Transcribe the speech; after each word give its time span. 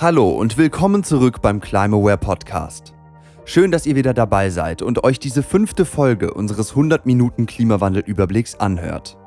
Hallo 0.00 0.30
und 0.30 0.56
willkommen 0.56 1.04
zurück 1.04 1.42
beim 1.42 1.60
Climaware 1.60 2.16
Podcast. 2.16 2.94
Schön, 3.44 3.70
dass 3.70 3.84
ihr 3.84 3.96
wieder 3.96 4.14
dabei 4.14 4.48
seid 4.48 4.80
und 4.80 5.04
euch 5.04 5.18
diese 5.18 5.42
fünfte 5.42 5.84
Folge 5.84 6.32
unseres 6.32 6.70
100 6.70 7.04
Minuten 7.04 7.44
Klimawandelüberblicks 7.44 8.54
anhört. 8.54 9.18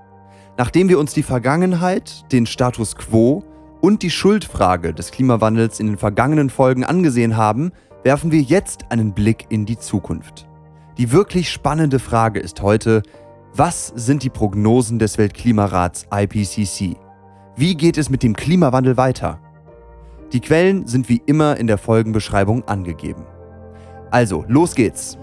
Nachdem 0.57 0.89
wir 0.89 0.97
uns 0.97 1.13
die 1.13 1.21
Vergangenheit, 1.21 2.25
den 2.31 2.47
Status 2.47 2.95
quo 2.95 3.43
und 3.81 4.01
die 4.01 4.09
Schuldfrage 4.09 4.95
des 4.95 5.11
Klimawandels 5.11 5.79
in 5.79 5.85
den 5.85 5.97
vergangenen 5.99 6.49
Folgen 6.49 6.83
angesehen 6.83 7.37
haben, 7.37 7.71
werfen 8.01 8.31
wir 8.31 8.41
jetzt 8.41 8.85
einen 8.89 9.13
Blick 9.13 9.45
in 9.49 9.67
die 9.67 9.77
Zukunft. 9.77 10.47
Die 10.97 11.11
wirklich 11.11 11.51
spannende 11.51 11.99
Frage 11.99 12.39
ist 12.39 12.63
heute, 12.63 13.03
was 13.53 13.93
sind 13.95 14.23
die 14.23 14.31
Prognosen 14.31 14.97
des 14.97 15.19
Weltklimarats 15.19 16.07
IPCC? 16.11 16.97
Wie 17.55 17.77
geht 17.77 17.99
es 17.99 18.09
mit 18.09 18.23
dem 18.23 18.35
Klimawandel 18.35 18.97
weiter? 18.97 19.39
Die 20.33 20.41
Quellen 20.41 20.87
sind 20.87 21.09
wie 21.09 21.21
immer 21.27 21.57
in 21.57 21.67
der 21.67 21.77
Folgenbeschreibung 21.77 22.67
angegeben. 22.67 23.23
Also, 24.09 24.43
los 24.47 24.73
geht's! 24.73 25.15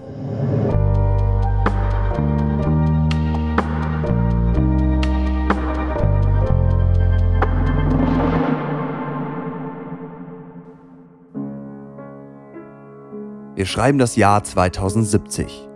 Wir 13.55 13.65
schreiben 13.65 13.99
das 13.99 14.15
Jahr 14.15 14.45
2070. 14.45 15.67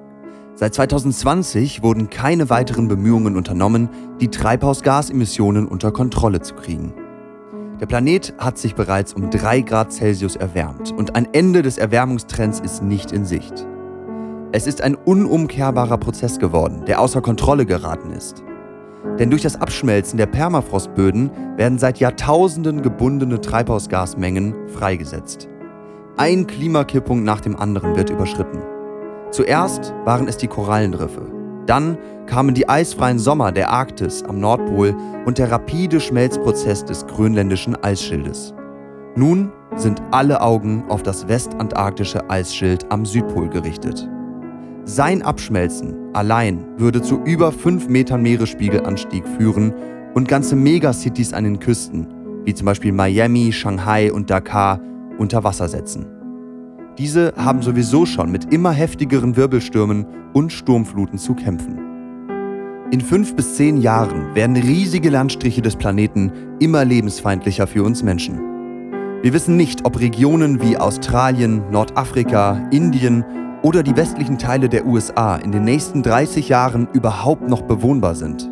Seit 0.55 0.73
2020 0.73 1.83
wurden 1.83 2.09
keine 2.09 2.49
weiteren 2.49 2.87
Bemühungen 2.87 3.35
unternommen, 3.35 3.89
die 4.21 4.29
Treibhausgasemissionen 4.29 5.67
unter 5.67 5.91
Kontrolle 5.91 6.39
zu 6.39 6.55
kriegen. 6.55 6.93
Der 7.79 7.87
Planet 7.87 8.33
hat 8.37 8.57
sich 8.57 8.73
bereits 8.73 9.13
um 9.13 9.29
3 9.29 9.61
Grad 9.61 9.91
Celsius 9.91 10.37
erwärmt 10.37 10.93
und 10.93 11.15
ein 11.15 11.27
Ende 11.33 11.61
des 11.61 11.77
Erwärmungstrends 11.77 12.61
ist 12.61 12.81
nicht 12.81 13.11
in 13.11 13.25
Sicht. 13.25 13.67
Es 14.53 14.65
ist 14.65 14.81
ein 14.81 14.95
unumkehrbarer 14.95 15.97
Prozess 15.97 16.39
geworden, 16.39 16.85
der 16.87 17.01
außer 17.01 17.21
Kontrolle 17.21 17.65
geraten 17.65 18.11
ist. 18.11 18.43
Denn 19.19 19.29
durch 19.29 19.41
das 19.41 19.59
Abschmelzen 19.59 20.17
der 20.17 20.25
Permafrostböden 20.27 21.29
werden 21.57 21.77
seit 21.77 21.99
Jahrtausenden 21.99 22.81
gebundene 22.81 23.41
Treibhausgasmengen 23.41 24.55
freigesetzt. 24.69 25.49
Ein 26.15 26.47
Klimakipppunkt 26.47 27.25
nach 27.25 27.41
dem 27.41 27.57
anderen 27.57 27.97
wird 27.97 28.09
überschritten. 28.09 28.59
Zuerst 29.31 29.93
waren 30.05 30.29
es 30.29 30.37
die 30.37 30.47
Korallenriffe, 30.47 31.23
dann 31.65 31.97
kamen 32.27 32.55
die 32.55 32.67
eisfreien 32.67 33.19
Sommer 33.19 33.51
der 33.51 33.69
Arktis 33.69 34.23
am 34.23 34.39
Nordpol 34.39 34.95
und 35.25 35.37
der 35.37 35.51
rapide 35.51 35.99
Schmelzprozess 35.99 36.85
des 36.85 37.05
grönländischen 37.07 37.75
Eisschildes. 37.75 38.53
Nun 39.15 39.51
sind 39.75 40.01
alle 40.11 40.41
Augen 40.41 40.83
auf 40.89 41.03
das 41.03 41.27
westantarktische 41.27 42.29
Eisschild 42.29 42.91
am 42.91 43.05
Südpol 43.05 43.49
gerichtet. 43.49 44.07
Sein 44.83 45.21
Abschmelzen 45.21 45.95
allein 46.13 46.65
würde 46.77 47.01
zu 47.01 47.21
über 47.23 47.51
5 47.51 47.87
Metern 47.87 48.21
Meeresspiegelanstieg 48.21 49.23
führen 49.37 49.73
und 50.13 50.27
ganze 50.27 50.55
Megacities 50.55 51.33
an 51.33 51.43
den 51.43 51.59
Küsten, 51.59 52.07
wie 52.43 52.53
zum 52.53 52.65
Beispiel 52.65 52.91
Miami, 52.91 53.51
Shanghai 53.51 54.11
und 54.11 54.29
Dakar, 54.29 54.79
unter 55.17 55.43
Wasser 55.43 55.67
setzen. 55.67 56.14
Diese 56.97 57.33
haben 57.35 57.61
sowieso 57.61 58.05
schon 58.05 58.31
mit 58.31 58.53
immer 58.53 58.71
heftigeren 58.71 59.35
Wirbelstürmen 59.35 60.05
und 60.33 60.53
Sturmfluten 60.53 61.17
zu 61.17 61.33
kämpfen. 61.33 61.77
In 62.91 63.01
fünf 63.01 63.35
bis 63.35 63.55
zehn 63.55 63.77
Jahren 63.77 64.33
werden 64.33 64.55
riesige 64.55 65.09
Landstriche 65.09 65.61
des 65.61 65.75
Planeten 65.75 66.31
immer 66.59 66.85
lebensfeindlicher 66.85 67.67
für 67.67 67.83
uns 67.83 68.03
Menschen. 68.03 68.39
Wir 69.23 69.33
wissen 69.33 69.57
nicht, 69.57 69.85
ob 69.85 69.99
Regionen 69.99 70.61
wie 70.61 70.77
Australien, 70.77 71.69
Nordafrika, 71.69 72.69
Indien 72.71 73.25
oder 73.61 73.83
die 73.83 73.97
westlichen 73.97 74.37
Teile 74.37 74.69
der 74.69 74.85
USA 74.85 75.35
in 75.35 75.51
den 75.51 75.63
nächsten 75.63 76.03
30 76.03 76.47
Jahren 76.47 76.87
überhaupt 76.93 77.49
noch 77.49 77.63
bewohnbar 77.63 78.15
sind. 78.15 78.49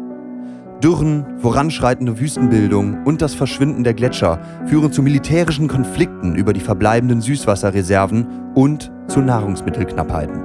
Dürren, 0.84 1.40
voranschreitende 1.40 2.20
Wüstenbildung 2.20 3.04
und 3.06 3.22
das 3.22 3.34
Verschwinden 3.34 3.86
der 3.86 3.94
Gletscher 3.94 4.40
führen 4.66 4.92
zu 4.92 5.02
militärischen 5.02 5.70
Konflikten 5.70 6.36
über 6.36 6.52
die 6.52 6.60
verbleibenden 6.60 7.22
Süßwasserreserven 7.22 8.52
und 8.54 8.92
zu 9.08 9.22
Nahrungsmittelknappheiten. 9.22 10.44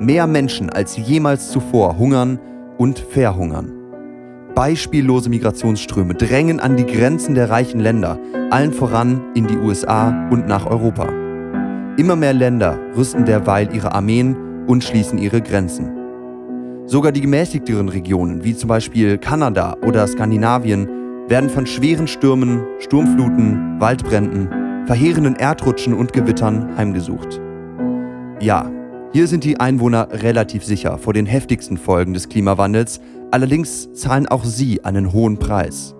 Mehr 0.00 0.26
Menschen 0.26 0.68
als 0.68 0.98
jemals 0.98 1.50
zuvor 1.50 1.98
hungern 1.98 2.38
und 2.76 2.98
verhungern. 2.98 3.72
Beispiellose 4.54 5.30
Migrationsströme 5.30 6.14
drängen 6.14 6.60
an 6.60 6.76
die 6.76 6.86
Grenzen 6.86 7.34
der 7.34 7.48
reichen 7.48 7.80
Länder, 7.80 8.18
allen 8.50 8.74
voran 8.74 9.22
in 9.34 9.46
die 9.46 9.56
USA 9.56 10.28
und 10.30 10.46
nach 10.46 10.66
Europa. 10.66 11.08
Immer 11.96 12.16
mehr 12.16 12.34
Länder 12.34 12.78
rüsten 12.94 13.24
derweil 13.24 13.74
ihre 13.74 13.92
Armeen 13.92 14.36
und 14.66 14.84
schließen 14.84 15.16
ihre 15.18 15.40
Grenzen. 15.40 15.97
Sogar 16.88 17.12
die 17.12 17.20
gemäßigteren 17.20 17.90
Regionen, 17.90 18.44
wie 18.44 18.56
zum 18.56 18.68
Beispiel 18.68 19.18
Kanada 19.18 19.76
oder 19.86 20.06
Skandinavien, 20.06 20.88
werden 21.28 21.50
von 21.50 21.66
schweren 21.66 22.08
Stürmen, 22.08 22.64
Sturmfluten, 22.78 23.78
Waldbränden, 23.78 24.86
verheerenden 24.86 25.36
Erdrutschen 25.36 25.92
und 25.92 26.14
Gewittern 26.14 26.78
heimgesucht. 26.78 27.42
Ja, 28.40 28.72
hier 29.12 29.26
sind 29.26 29.44
die 29.44 29.60
Einwohner 29.60 30.08
relativ 30.12 30.64
sicher 30.64 30.96
vor 30.96 31.12
den 31.12 31.26
heftigsten 31.26 31.76
Folgen 31.76 32.14
des 32.14 32.30
Klimawandels, 32.30 33.00
allerdings 33.32 33.92
zahlen 33.92 34.26
auch 34.26 34.46
sie 34.46 34.82
einen 34.82 35.12
hohen 35.12 35.38
Preis. 35.38 35.94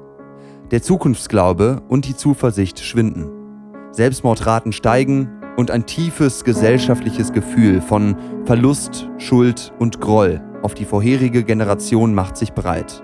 Der 0.71 0.81
Zukunftsglaube 0.81 1.83
und 1.89 2.07
die 2.07 2.17
Zuversicht 2.17 2.81
schwinden. 2.81 3.29
Selbstmordraten 3.93 4.73
steigen 4.73 5.29
und 5.59 5.71
ein 5.71 5.85
tiefes 5.85 6.45
gesellschaftliches 6.45 7.35
Gefühl 7.35 7.83
von 7.83 8.17
Verlust, 8.47 9.11
Schuld 9.19 9.75
und 9.79 10.01
Groll 10.01 10.41
auf 10.63 10.75
die 10.75 10.85
vorherige 10.85 11.45
Generation 11.45 12.15
macht 12.15 12.37
sich 12.37 12.53
breit. 12.53 13.03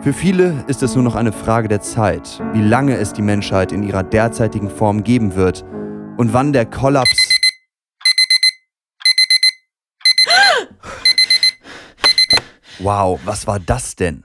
Für 0.00 0.12
viele 0.12 0.64
ist 0.66 0.82
es 0.82 0.94
nur 0.94 1.04
noch 1.04 1.14
eine 1.14 1.32
Frage 1.32 1.68
der 1.68 1.80
Zeit, 1.80 2.42
wie 2.52 2.62
lange 2.62 2.96
es 2.96 3.12
die 3.12 3.22
Menschheit 3.22 3.72
in 3.72 3.82
ihrer 3.82 4.02
derzeitigen 4.02 4.68
Form 4.68 5.02
geben 5.02 5.34
wird 5.34 5.64
und 6.18 6.32
wann 6.32 6.52
der 6.52 6.66
Kollaps 6.66 7.34
Wow, 12.80 13.18
was 13.24 13.46
war 13.46 13.58
das 13.58 13.96
denn? 13.96 14.24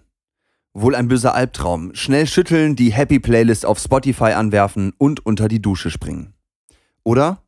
Wohl 0.74 0.96
ein 0.96 1.08
böser 1.08 1.34
Albtraum. 1.34 1.96
Schnell 1.96 2.28
schütteln, 2.28 2.76
die 2.76 2.92
Happy 2.92 3.20
Playlist 3.20 3.66
auf 3.66 3.80
Spotify 3.80 4.34
anwerfen 4.34 4.92
und 4.98 5.26
unter 5.26 5.48
die 5.48 5.62
Dusche 5.62 5.90
springen. 5.90 6.34
Oder? 7.04 7.42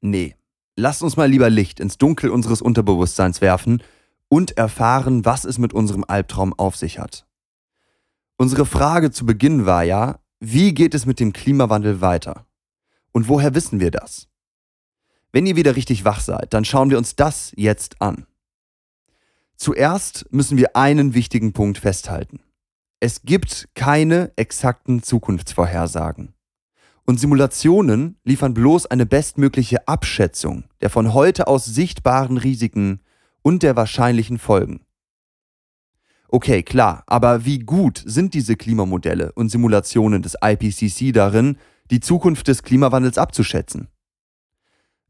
Nee, 0.00 0.36
Lasst 0.80 1.02
uns 1.02 1.16
mal 1.16 1.28
lieber 1.28 1.50
Licht 1.50 1.80
ins 1.80 1.98
Dunkel 1.98 2.30
unseres 2.30 2.62
Unterbewusstseins 2.62 3.40
werfen 3.40 3.82
und 4.28 4.56
erfahren, 4.56 5.24
was 5.24 5.44
es 5.44 5.58
mit 5.58 5.72
unserem 5.72 6.04
Albtraum 6.06 6.54
auf 6.56 6.76
sich 6.76 7.00
hat. 7.00 7.26
Unsere 8.36 8.64
Frage 8.64 9.10
zu 9.10 9.26
Beginn 9.26 9.66
war 9.66 9.82
ja, 9.82 10.20
wie 10.38 10.72
geht 10.74 10.94
es 10.94 11.04
mit 11.04 11.18
dem 11.18 11.32
Klimawandel 11.32 12.00
weiter? 12.00 12.46
Und 13.10 13.26
woher 13.26 13.56
wissen 13.56 13.80
wir 13.80 13.90
das? 13.90 14.28
Wenn 15.32 15.46
ihr 15.46 15.56
wieder 15.56 15.74
richtig 15.74 16.04
wach 16.04 16.20
seid, 16.20 16.54
dann 16.54 16.64
schauen 16.64 16.90
wir 16.90 16.98
uns 16.98 17.16
das 17.16 17.52
jetzt 17.56 18.00
an. 18.00 18.28
Zuerst 19.56 20.26
müssen 20.30 20.58
wir 20.58 20.76
einen 20.76 21.12
wichtigen 21.12 21.54
Punkt 21.54 21.78
festhalten. 21.78 22.38
Es 23.00 23.22
gibt 23.22 23.68
keine 23.74 24.30
exakten 24.36 25.02
Zukunftsvorhersagen. 25.02 26.34
Und 27.08 27.18
Simulationen 27.18 28.18
liefern 28.24 28.52
bloß 28.52 28.84
eine 28.84 29.06
bestmögliche 29.06 29.88
Abschätzung 29.88 30.64
der 30.82 30.90
von 30.90 31.14
heute 31.14 31.46
aus 31.46 31.64
sichtbaren 31.64 32.36
Risiken 32.36 33.00
und 33.40 33.62
der 33.62 33.76
wahrscheinlichen 33.76 34.36
Folgen. 34.38 34.84
Okay, 36.28 36.62
klar, 36.62 37.04
aber 37.06 37.46
wie 37.46 37.60
gut 37.60 38.02
sind 38.04 38.34
diese 38.34 38.56
Klimamodelle 38.56 39.32
und 39.32 39.48
Simulationen 39.48 40.20
des 40.20 40.36
IPCC 40.44 41.14
darin, 41.14 41.56
die 41.90 42.00
Zukunft 42.00 42.46
des 42.46 42.62
Klimawandels 42.62 43.16
abzuschätzen? 43.16 43.88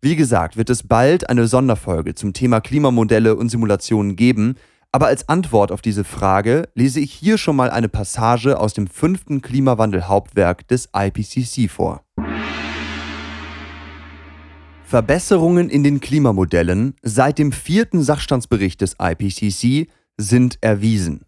Wie 0.01 0.15
gesagt, 0.15 0.57
wird 0.57 0.71
es 0.71 0.87
bald 0.87 1.29
eine 1.29 1.49
Sonderfolge 1.49 2.15
zum 2.15 2.33
Thema 2.33 2.61
Klimamodelle 2.61 3.35
und 3.35 3.49
Simulationen 3.49 4.15
geben, 4.15 4.55
aber 4.93 5.07
als 5.07 5.29
Antwort 5.29 5.71
auf 5.71 5.83
diese 5.83 6.05
Frage 6.05 6.69
lese 6.75 7.01
ich 7.01 7.13
hier 7.13 7.39
schon 7.39 7.57
mal 7.57 7.71
eine 7.71 7.89
Passage 7.89 8.59
aus 8.59 8.73
dem 8.73 8.87
fünften 8.87 9.43
Klimawandel-Hauptwerk 9.43 10.67
des 10.69 10.89
IPCC 10.95 11.71
vor. 11.71 12.03
Verbesserungen 14.85 15.69
in 15.69 15.83
den 15.83 16.01
Klimamodellen 16.01 16.95
seit 17.03 17.39
dem 17.39 17.53
vierten 17.53 18.03
Sachstandsbericht 18.03 18.81
des 18.81 18.97
IPCC 18.99 19.91
sind 20.17 20.57
erwiesen. 20.63 21.27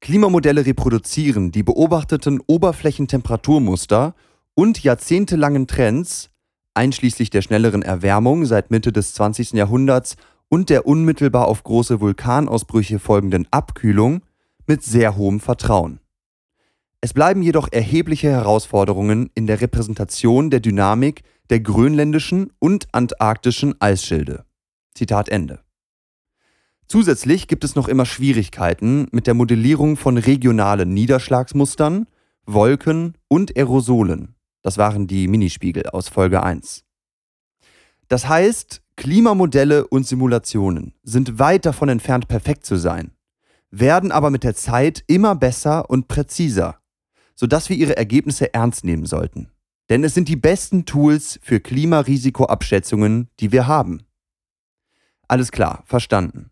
Klimamodelle 0.00 0.64
reproduzieren 0.64 1.50
die 1.50 1.64
beobachteten 1.64 2.40
Oberflächentemperaturmuster 2.46 4.14
und 4.54 4.82
jahrzehntelangen 4.82 5.66
Trends, 5.66 6.30
einschließlich 6.74 7.30
der 7.30 7.42
schnelleren 7.42 7.82
Erwärmung 7.82 8.44
seit 8.46 8.70
Mitte 8.70 8.92
des 8.92 9.14
20. 9.14 9.52
Jahrhunderts 9.54 10.16
und 10.54 10.70
der 10.70 10.86
unmittelbar 10.86 11.48
auf 11.48 11.64
große 11.64 12.00
Vulkanausbrüche 12.00 13.00
folgenden 13.00 13.48
Abkühlung 13.50 14.22
mit 14.68 14.84
sehr 14.84 15.16
hohem 15.16 15.40
Vertrauen. 15.40 15.98
Es 17.00 17.12
bleiben 17.12 17.42
jedoch 17.42 17.66
erhebliche 17.72 18.30
Herausforderungen 18.30 19.30
in 19.34 19.48
der 19.48 19.60
Repräsentation 19.60 20.50
der 20.50 20.60
Dynamik 20.60 21.24
der 21.50 21.58
grönländischen 21.58 22.52
und 22.60 22.86
antarktischen 22.92 23.74
Eisschilde. 23.80 24.44
Zitat 24.94 25.28
Ende. 25.28 25.58
Zusätzlich 26.86 27.48
gibt 27.48 27.64
es 27.64 27.74
noch 27.74 27.88
immer 27.88 28.06
Schwierigkeiten 28.06 29.08
mit 29.10 29.26
der 29.26 29.34
Modellierung 29.34 29.96
von 29.96 30.18
regionalen 30.18 30.94
Niederschlagsmustern, 30.94 32.06
Wolken 32.46 33.18
und 33.26 33.56
Aerosolen. 33.56 34.36
Das 34.62 34.78
waren 34.78 35.08
die 35.08 35.26
Minispiegel 35.26 35.88
aus 35.88 36.08
Folge 36.08 36.44
1. 36.44 36.84
Das 38.08 38.28
heißt, 38.28 38.82
Klimamodelle 38.96 39.86
und 39.86 40.06
Simulationen 40.06 40.94
sind 41.02 41.38
weit 41.38 41.66
davon 41.66 41.88
entfernt, 41.88 42.28
perfekt 42.28 42.64
zu 42.64 42.76
sein, 42.76 43.12
werden 43.70 44.12
aber 44.12 44.30
mit 44.30 44.44
der 44.44 44.54
Zeit 44.54 45.02
immer 45.06 45.34
besser 45.34 45.90
und 45.90 46.08
präziser 46.08 46.78
sodass 47.34 47.68
wir 47.68 47.76
ihre 47.76 47.96
Ergebnisse 47.96 48.54
ernst 48.54 48.84
nehmen 48.84 49.06
sollten. 49.06 49.50
Denn 49.90 50.04
es 50.04 50.14
sind 50.14 50.28
die 50.28 50.36
besten 50.36 50.86
Tools 50.86 51.38
für 51.42 51.60
Klimarisikoabschätzungen, 51.60 53.28
die 53.40 53.52
wir 53.52 53.66
haben. 53.66 54.02
Alles 55.28 55.52
klar, 55.52 55.82
verstanden. 55.86 56.50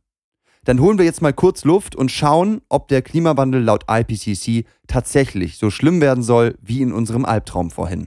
Dann 0.64 0.80
holen 0.80 0.98
wir 0.98 1.04
jetzt 1.04 1.22
mal 1.22 1.32
kurz 1.32 1.64
Luft 1.64 1.96
und 1.96 2.12
schauen, 2.12 2.60
ob 2.68 2.88
der 2.88 3.02
Klimawandel 3.02 3.62
laut 3.62 3.84
IPCC 3.90 4.66
tatsächlich 4.86 5.58
so 5.58 5.70
schlimm 5.70 6.00
werden 6.00 6.22
soll 6.22 6.56
wie 6.60 6.82
in 6.82 6.92
unserem 6.92 7.24
Albtraum 7.24 7.70
vorhin. 7.70 8.06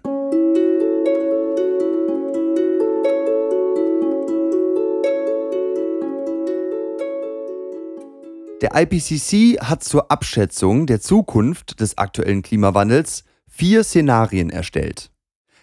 Der 8.62 8.72
IPCC 8.74 9.60
hat 9.60 9.84
zur 9.84 10.10
Abschätzung 10.10 10.88
der 10.88 11.02
Zukunft 11.02 11.82
des 11.82 11.98
aktuellen 11.98 12.42
Klimawandels 12.42 13.26
vier 13.48 13.84
Szenarien 13.84 14.50
erstellt. 14.50 15.12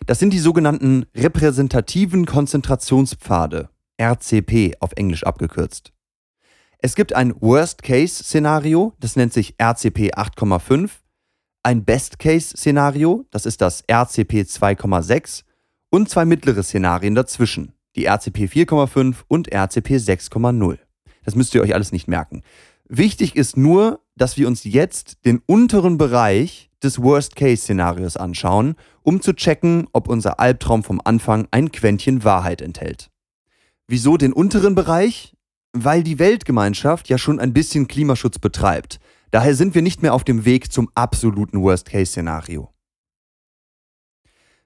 Das 0.06 0.18
sind 0.18 0.32
die 0.32 0.38
sogenannten 0.38 1.06
repräsentativen 1.14 2.26
Konzentrationspfade, 2.26 3.70
RCP 3.98 4.74
auf 4.80 4.92
Englisch 4.96 5.24
abgekürzt. 5.24 5.92
Es 6.80 6.94
gibt 6.94 7.14
ein 7.14 7.34
Worst-Case-Szenario, 7.40 8.92
das 9.00 9.16
nennt 9.16 9.32
sich 9.32 9.54
RCP 9.58 10.12
8,5, 10.14 10.90
ein 11.62 11.84
Best-Case-Szenario, 11.84 13.24
das 13.30 13.46
ist 13.46 13.62
das 13.62 13.84
RCP 13.90 14.42
2,6 14.42 15.44
und 15.90 16.10
zwei 16.10 16.26
mittlere 16.26 16.62
Szenarien 16.62 17.14
dazwischen, 17.14 17.72
die 17.96 18.04
RCP 18.04 18.48
4,5 18.48 19.22
und 19.28 19.48
RCP 19.48 19.92
6,0. 19.92 20.78
Das 21.24 21.36
müsst 21.36 21.54
ihr 21.54 21.62
euch 21.62 21.74
alles 21.74 21.92
nicht 21.92 22.08
merken. 22.08 22.42
Wichtig 22.94 23.36
ist 23.36 23.56
nur, 23.56 24.00
dass 24.16 24.36
wir 24.36 24.46
uns 24.46 24.64
jetzt 24.64 25.24
den 25.24 25.40
unteren 25.46 25.96
Bereich 25.96 26.70
des 26.82 27.02
Worst-Case-Szenarios 27.02 28.18
anschauen, 28.18 28.74
um 29.00 29.22
zu 29.22 29.32
checken, 29.32 29.88
ob 29.94 30.08
unser 30.08 30.38
Albtraum 30.38 30.84
vom 30.84 31.00
Anfang 31.02 31.48
ein 31.52 31.72
Quäntchen 31.72 32.22
Wahrheit 32.22 32.60
enthält. 32.60 33.10
Wieso 33.88 34.18
den 34.18 34.34
unteren 34.34 34.74
Bereich? 34.74 35.34
Weil 35.72 36.02
die 36.02 36.18
Weltgemeinschaft 36.18 37.08
ja 37.08 37.16
schon 37.16 37.40
ein 37.40 37.54
bisschen 37.54 37.88
Klimaschutz 37.88 38.38
betreibt. 38.38 39.00
Daher 39.30 39.54
sind 39.54 39.74
wir 39.74 39.80
nicht 39.80 40.02
mehr 40.02 40.12
auf 40.12 40.24
dem 40.24 40.44
Weg 40.44 40.70
zum 40.70 40.90
absoluten 40.94 41.62
Worst-Case-Szenario. 41.62 42.68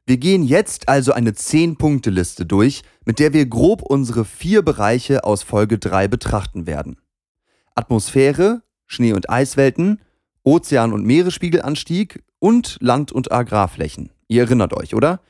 Wir 0.05 0.17
gehen 0.17 0.43
jetzt 0.43 0.89
also 0.89 1.13
eine 1.13 1.31
10-Punkte-Liste 1.31 2.45
durch, 2.45 2.83
mit 3.05 3.21
der 3.21 3.33
wir 3.33 3.47
grob 3.47 3.83
unsere 3.83 4.25
vier 4.25 4.63
Bereiche 4.63 5.23
aus 5.23 5.45
Folge 5.45 5.79
3 5.79 6.09
betrachten 6.09 6.67
werden. 6.67 6.97
Atmosphäre, 7.77 8.63
Schnee- 8.87 9.13
und 9.13 9.31
Eiswelten, 9.31 10.01
Ozean- 10.43 10.93
und 10.93 11.05
Meeresspiegelanstieg 11.05 12.25
und 12.39 12.79
Land- 12.81 13.13
und 13.13 13.31
Agrarflächen. 13.31 14.11
Ihr 14.29 14.43
erinnert 14.43 14.75
euch, 14.75 14.95
oder? 14.95 15.21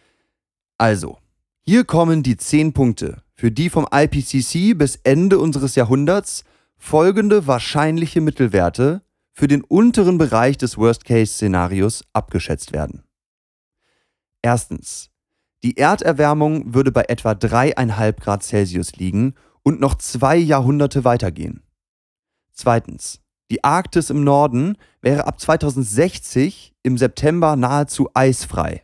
Also, 0.79 1.19
hier 1.61 1.85
kommen 1.85 2.23
die 2.23 2.37
10 2.37 2.73
Punkte, 2.73 3.23
für 3.35 3.51
die 3.51 3.71
vom 3.71 3.87
IPCC 3.93 4.75
bis 4.75 4.97
Ende 5.03 5.39
unseres 5.39 5.75
Jahrhunderts 5.75 6.45
folgende 6.79 7.47
wahrscheinliche 7.47 8.21
Mittelwerte 8.21 9.03
für 9.33 9.49
den 9.49 9.63
unteren 9.63 10.19
Bereich 10.19 10.57
des 10.57 10.79
Worst-Case-Szenarios 10.79 12.05
abgeschätzt 12.13 12.73
werden. 12.73 13.03
Erstens. 14.43 15.11
Die 15.63 15.77
Erderwärmung 15.79 16.75
würde 16.75 16.93
bei 16.93 17.05
etwa 17.09 17.33
3,5 17.33 18.21
Grad 18.21 18.43
Celsius 18.45 18.95
liegen 18.97 19.35
und 19.63 19.81
noch 19.81 19.97
zwei 19.97 20.37
Jahrhunderte 20.37 21.05
weitergehen. 21.05 21.66
Zweitens. 22.57 23.21
Die 23.51 23.63
Arktis 23.63 24.11
im 24.11 24.25
Norden 24.25 24.77
wäre 25.03 25.27
ab 25.27 25.39
2060 25.39 26.75
im 26.83 26.99
September 26.99 27.55
nahezu 27.55 28.09
eisfrei. 28.15 28.83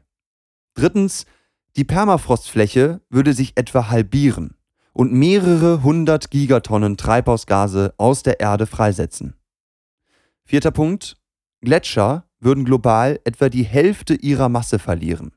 Drittens. 0.74 1.26
Die 1.74 1.84
Permafrostfläche 1.84 3.00
würde 3.08 3.32
sich 3.32 3.56
etwa 3.56 3.88
halbieren 3.88 4.58
und 4.92 5.10
mehrere 5.10 5.82
hundert 5.82 6.30
Gigatonnen 6.30 6.98
Treibhausgase 6.98 7.94
aus 7.96 8.22
der 8.22 8.40
Erde 8.40 8.66
freisetzen. 8.66 9.34
Vierter 10.44 10.70
Punkt. 10.70 11.16
Gletscher 11.62 12.26
würden 12.40 12.66
global 12.66 13.20
etwa 13.24 13.48
die 13.48 13.62
Hälfte 13.62 14.12
ihrer 14.12 14.50
Masse 14.50 14.78
verlieren. 14.78 15.32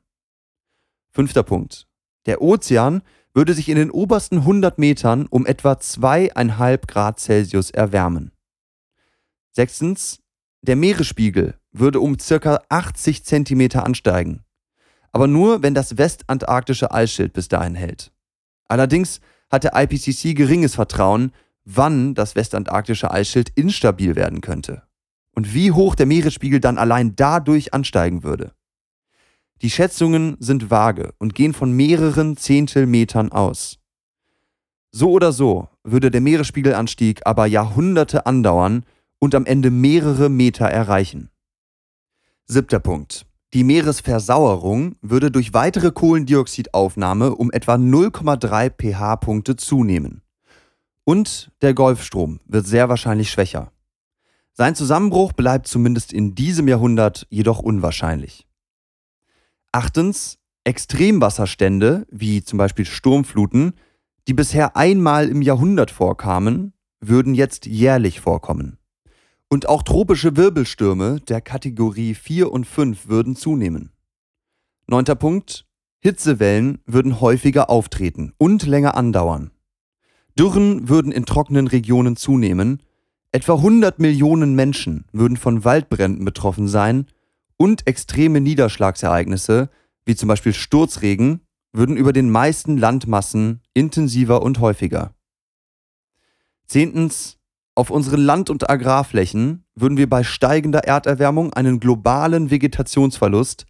Fünfter 1.10 1.42
Punkt. 1.42 1.88
Der 2.26 2.42
Ozean 2.42 3.02
würde 3.36 3.52
sich 3.52 3.68
in 3.68 3.76
den 3.76 3.90
obersten 3.90 4.38
100 4.38 4.78
Metern 4.78 5.26
um 5.26 5.44
etwa 5.44 5.72
2,5 5.72 6.86
Grad 6.86 7.20
Celsius 7.20 7.70
erwärmen. 7.70 8.32
Sechstens, 9.52 10.20
der 10.62 10.74
Meeresspiegel 10.74 11.54
würde 11.70 12.00
um 12.00 12.16
ca. 12.16 12.62
80 12.70 13.24
Zentimeter 13.24 13.84
ansteigen. 13.84 14.42
Aber 15.12 15.26
nur, 15.26 15.62
wenn 15.62 15.74
das 15.74 15.98
westantarktische 15.98 16.92
Eisschild 16.92 17.34
bis 17.34 17.48
dahin 17.48 17.74
hält. 17.74 18.10
Allerdings 18.68 19.20
hat 19.50 19.64
der 19.64 19.72
IPCC 19.74 20.34
geringes 20.34 20.74
Vertrauen, 20.74 21.30
wann 21.66 22.14
das 22.14 22.36
westantarktische 22.36 23.10
Eisschild 23.10 23.50
instabil 23.50 24.16
werden 24.16 24.40
könnte. 24.40 24.84
Und 25.32 25.52
wie 25.52 25.72
hoch 25.72 25.94
der 25.94 26.06
Meeresspiegel 26.06 26.60
dann 26.60 26.78
allein 26.78 27.16
dadurch 27.16 27.74
ansteigen 27.74 28.22
würde. 28.22 28.55
Die 29.62 29.70
Schätzungen 29.70 30.36
sind 30.38 30.70
vage 30.70 31.14
und 31.18 31.34
gehen 31.34 31.54
von 31.54 31.72
mehreren 31.72 32.36
Zehntelmetern 32.36 33.32
aus. 33.32 33.78
So 34.90 35.10
oder 35.10 35.32
so 35.32 35.68
würde 35.82 36.10
der 36.10 36.20
Meeresspiegelanstieg 36.20 37.20
aber 37.24 37.46
Jahrhunderte 37.46 38.26
andauern 38.26 38.84
und 39.18 39.34
am 39.34 39.46
Ende 39.46 39.70
mehrere 39.70 40.28
Meter 40.28 40.66
erreichen. 40.66 41.30
Siebter 42.46 42.80
Punkt. 42.80 43.26
Die 43.54 43.64
Meeresversauerung 43.64 44.96
würde 45.00 45.30
durch 45.30 45.54
weitere 45.54 45.90
Kohlendioxidaufnahme 45.90 47.34
um 47.34 47.50
etwa 47.50 47.74
0,3 47.74 48.70
pH-Punkte 48.70 49.56
zunehmen. 49.56 50.22
Und 51.04 51.50
der 51.62 51.72
Golfstrom 51.72 52.40
wird 52.46 52.66
sehr 52.66 52.88
wahrscheinlich 52.88 53.30
schwächer. 53.30 53.72
Sein 54.52 54.74
Zusammenbruch 54.74 55.32
bleibt 55.32 55.66
zumindest 55.66 56.12
in 56.12 56.34
diesem 56.34 56.68
Jahrhundert 56.68 57.26
jedoch 57.30 57.60
unwahrscheinlich. 57.60 58.45
Achtens, 59.76 60.38
Extremwasserstände, 60.64 62.06
wie 62.10 62.42
zum 62.42 62.56
Beispiel 62.56 62.86
Sturmfluten, 62.86 63.74
die 64.26 64.32
bisher 64.32 64.74
einmal 64.74 65.28
im 65.28 65.42
Jahrhundert 65.42 65.90
vorkamen, 65.90 66.72
würden 67.02 67.34
jetzt 67.34 67.66
jährlich 67.66 68.20
vorkommen. 68.20 68.78
Und 69.50 69.68
auch 69.68 69.82
tropische 69.82 70.34
Wirbelstürme 70.34 71.20
der 71.20 71.42
Kategorie 71.42 72.14
4 72.14 72.50
und 72.50 72.66
5 72.66 73.08
würden 73.08 73.36
zunehmen. 73.36 73.92
Neunter 74.86 75.14
Punkt. 75.14 75.66
Hitzewellen 76.00 76.78
würden 76.86 77.20
häufiger 77.20 77.68
auftreten 77.68 78.32
und 78.38 78.64
länger 78.64 78.96
andauern. 78.96 79.50
Dürren 80.38 80.88
würden 80.88 81.12
in 81.12 81.26
trockenen 81.26 81.66
Regionen 81.66 82.16
zunehmen. 82.16 82.80
Etwa 83.30 83.56
100 83.56 83.98
Millionen 83.98 84.54
Menschen 84.54 85.04
würden 85.12 85.36
von 85.36 85.66
Waldbränden 85.66 86.24
betroffen 86.24 86.66
sein 86.66 87.08
und 87.56 87.86
extreme 87.86 88.40
Niederschlagsereignisse, 88.40 89.70
wie 90.04 90.16
zum 90.16 90.28
Beispiel 90.28 90.52
Sturzregen, 90.52 91.40
würden 91.72 91.96
über 91.96 92.12
den 92.12 92.30
meisten 92.30 92.78
Landmassen 92.78 93.60
intensiver 93.74 94.42
und 94.42 94.60
häufiger. 94.60 95.14
Zehntens, 96.66 97.38
auf 97.74 97.90
unseren 97.90 98.20
Land- 98.20 98.48
und 98.48 98.70
Agrarflächen 98.70 99.64
würden 99.74 99.98
wir 99.98 100.08
bei 100.08 100.24
steigender 100.24 100.84
Erderwärmung 100.84 101.52
einen 101.52 101.78
globalen 101.78 102.50
Vegetationsverlust, 102.50 103.66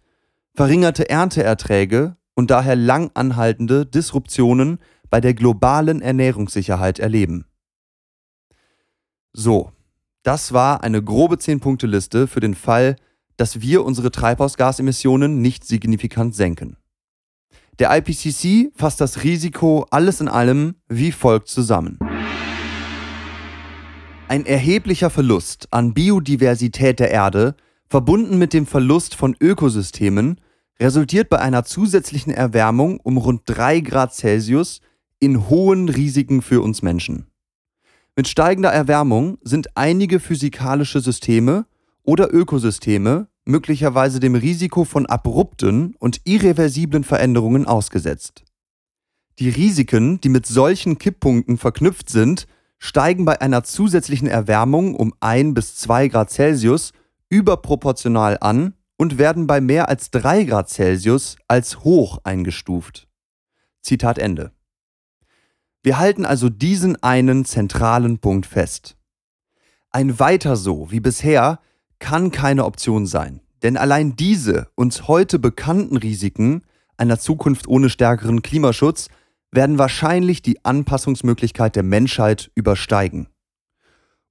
verringerte 0.53 1.09
Ernteerträge 1.09 2.15
und 2.33 2.49
daher 2.49 2.77
lang 2.77 3.11
anhaltende 3.13 3.85
Disruptionen 3.85 4.79
bei 5.09 5.19
der 5.19 5.33
globalen 5.33 6.01
Ernährungssicherheit 6.01 6.99
erleben. 6.99 7.45
So, 9.33 9.71
das 10.23 10.53
war 10.53 10.83
eine 10.83 11.03
grobe 11.03 11.35
10-Punkte-Liste 11.35 12.27
für 12.27 12.39
den 12.39 12.55
Fall, 12.55 12.95
dass 13.37 13.61
wir 13.61 13.85
unsere 13.85 14.11
Treibhausgasemissionen 14.11 15.41
nicht 15.41 15.65
signifikant 15.65 16.35
senken. 16.35 16.77
Der 17.79 17.95
IPCC 17.95 18.71
fasst 18.75 18.99
das 18.99 19.23
Risiko 19.23 19.85
alles 19.91 20.19
in 20.19 20.27
allem 20.27 20.75
wie 20.89 21.11
folgt 21.11 21.47
zusammen. 21.47 21.99
Ein 24.27 24.45
erheblicher 24.45 25.09
Verlust 25.09 25.67
an 25.71 25.93
Biodiversität 25.93 26.99
der 26.99 27.11
Erde 27.11 27.55
verbunden 27.87 28.37
mit 28.37 28.53
dem 28.53 28.65
Verlust 28.65 29.15
von 29.15 29.35
Ökosystemen, 29.39 30.41
resultiert 30.79 31.29
bei 31.29 31.39
einer 31.39 31.63
zusätzlichen 31.63 32.33
Erwärmung 32.33 32.99
um 32.99 33.17
rund 33.17 33.43
3 33.45 33.79
Grad 33.79 34.13
Celsius 34.13 34.81
in 35.19 35.47
hohen 35.49 35.87
Risiken 35.87 36.41
für 36.41 36.61
uns 36.61 36.81
Menschen. 36.81 37.27
Mit 38.15 38.27
steigender 38.27 38.71
Erwärmung 38.71 39.37
sind 39.43 39.77
einige 39.77 40.19
physikalische 40.19 40.99
Systeme 40.99 41.65
oder 42.07 42.33
Ökosysteme 42.33 43.27
möglicherweise 43.45 44.19
dem 44.19 44.35
Risiko 44.35 44.85
von 44.85 45.05
abrupten 45.05 45.93
und 45.99 46.21
irreversiblen 46.23 47.03
Veränderungen 47.03 47.67
ausgesetzt. 47.67 48.45
Die 49.39 49.49
Risiken, 49.49 50.19
die 50.21 50.29
mit 50.29 50.45
solchen 50.45 50.97
Kipppunkten 50.97 51.57
verknüpft 51.57 52.09
sind, 52.09 52.47
steigen 52.79 53.25
bei 53.25 53.41
einer 53.41 53.63
zusätzlichen 53.63 54.27
Erwärmung 54.27 54.95
um 54.95 55.13
1 55.19 55.53
bis 55.53 55.75
2 55.75 56.07
Grad 56.07 56.31
Celsius 56.31 56.93
überproportional 57.29 58.37
an 58.39 58.73
und 58.97 59.17
werden 59.17 59.45
bei 59.45 59.59
mehr 59.59 59.89
als 59.89 60.09
3 60.09 60.45
Grad 60.45 60.69
Celsius 60.69 61.35
als 61.47 61.83
hoch 61.83 62.19
eingestuft. 62.23 63.09
Zitat 63.81 64.17
Ende. 64.17 64.53
Wir 65.83 65.99
halten 65.99 66.25
also 66.25 66.49
diesen 66.49 67.01
einen 67.03 67.43
zentralen 67.43 68.19
Punkt 68.19 68.45
fest. 68.45 68.97
Ein 69.89 70.19
weiter 70.19 70.55
so 70.55 70.89
wie 70.89 70.99
bisher 70.99 71.59
kann 71.99 72.31
keine 72.31 72.65
Option 72.65 73.05
sein, 73.05 73.41
denn 73.63 73.77
allein 73.77 74.15
diese 74.15 74.67
uns 74.75 75.07
heute 75.07 75.39
bekannten 75.39 75.97
Risiken 75.97 76.63
einer 76.97 77.19
Zukunft 77.19 77.67
ohne 77.67 77.89
stärkeren 77.89 78.41
Klimaschutz 78.41 79.09
werden 79.51 79.77
wahrscheinlich 79.77 80.41
die 80.41 80.63
Anpassungsmöglichkeit 80.65 81.75
der 81.75 81.83
Menschheit 81.83 82.51
übersteigen. 82.55 83.27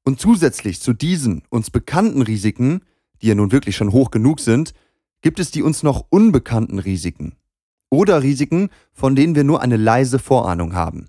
Und 0.05 0.21
zusätzlich 0.21 0.81
zu 0.81 0.93
diesen 0.93 1.43
uns 1.49 1.71
bekannten 1.71 2.23
Risiken, 2.23 2.83
die 3.23 3.29
ja 3.29 3.35
nun 3.35 3.51
wirklich 3.51 3.77
schon 3.77 3.93
hoch 3.93 4.11
genug 4.11 4.41
sind, 4.41 4.75
gibt 5.23 5.41
es 5.41 5.51
die 5.51 5.63
uns 5.63 5.83
noch 5.83 6.07
unbekannten 6.11 6.79
Risiken. 6.79 7.35
Oder 7.91 8.23
Risiken, 8.23 8.69
von 8.93 9.17
denen 9.17 9.35
wir 9.35 9.45
nur 9.45 9.63
eine 9.63 9.77
leise 9.77 10.19
Vorahnung 10.19 10.75
haben. 10.75 11.09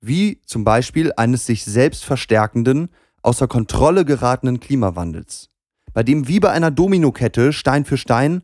Wie 0.00 0.40
zum 0.44 0.64
Beispiel 0.64 1.12
eines 1.16 1.46
sich 1.46 1.64
selbst 1.64 2.04
verstärkenden, 2.04 2.90
außer 3.22 3.48
Kontrolle 3.48 4.04
geratenen 4.04 4.60
Klimawandels 4.60 5.48
bei 5.96 6.02
dem 6.02 6.28
wie 6.28 6.40
bei 6.40 6.50
einer 6.50 6.70
Dominokette 6.70 7.54
Stein 7.54 7.86
für 7.86 7.96
Stein 7.96 8.42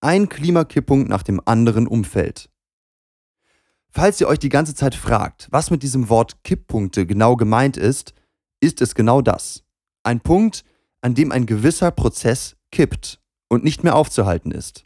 ein 0.00 0.30
Klimakipppunkt 0.30 1.06
nach 1.06 1.22
dem 1.22 1.38
anderen 1.44 1.86
umfällt. 1.86 2.48
Falls 3.90 4.22
ihr 4.22 4.26
euch 4.26 4.38
die 4.38 4.48
ganze 4.48 4.74
Zeit 4.74 4.94
fragt, 4.94 5.48
was 5.50 5.70
mit 5.70 5.82
diesem 5.82 6.08
Wort 6.08 6.42
Kipppunkte 6.44 7.04
genau 7.04 7.36
gemeint 7.36 7.76
ist, 7.76 8.14
ist 8.60 8.80
es 8.80 8.94
genau 8.94 9.20
das. 9.20 9.64
Ein 10.02 10.20
Punkt, 10.20 10.64
an 11.02 11.14
dem 11.14 11.30
ein 11.30 11.44
gewisser 11.44 11.90
Prozess 11.90 12.56
kippt 12.72 13.20
und 13.48 13.64
nicht 13.64 13.84
mehr 13.84 13.96
aufzuhalten 13.96 14.50
ist. 14.50 14.84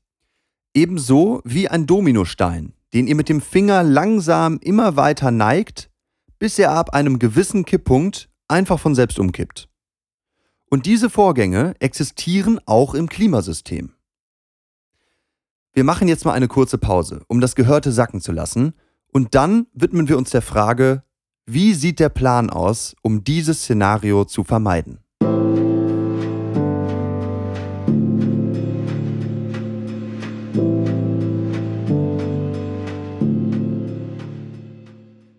Ebenso 0.75 1.41
wie 1.45 1.69
ein 1.69 1.87
Dominostein, 1.87 2.73
den 2.95 3.07
ihr 3.07 3.15
mit 3.15 3.29
dem 3.29 3.41
Finger 3.41 3.85
langsam 3.85 4.59
immer 4.61 4.97
weiter 4.97 5.31
neigt, 5.31 5.89
bis 6.41 6.59
er 6.59 6.73
ab 6.73 6.95
einem 6.95 7.21
gewissen 7.21 7.65
Kipppunkt 7.65 8.29
einfach 8.49 8.81
von 8.81 8.97
selbst 8.97 9.21
umkippt. 9.21 9.69
Und 10.71 10.85
diese 10.85 11.09
Vorgänge 11.09 11.75
existieren 11.79 12.61
auch 12.67 12.93
im 12.93 13.09
Klimasystem. 13.09 13.95
Wir 15.73 15.85
machen 15.85 16.09
jetzt 16.09 16.27
mal 16.27 16.33
eine 16.33 16.49
kurze 16.49 16.77
Pause, 16.77 17.23
um 17.27 17.41
das 17.41 17.55
Gehörte 17.55 17.91
sacken 17.91 18.21
zu 18.21 18.33
lassen, 18.33 18.75
und 19.11 19.35
dann 19.35 19.67
widmen 19.73 20.09
wir 20.09 20.19
uns 20.19 20.29
der 20.31 20.43
Frage, 20.43 21.05
wie 21.47 21.73
sieht 21.73 21.99
der 21.99 22.11
Plan 22.11 22.51
aus, 22.51 22.95
um 23.01 23.25
dieses 23.25 23.63
Szenario 23.63 24.27
zu 24.27 24.45
vermeiden? 24.45 24.99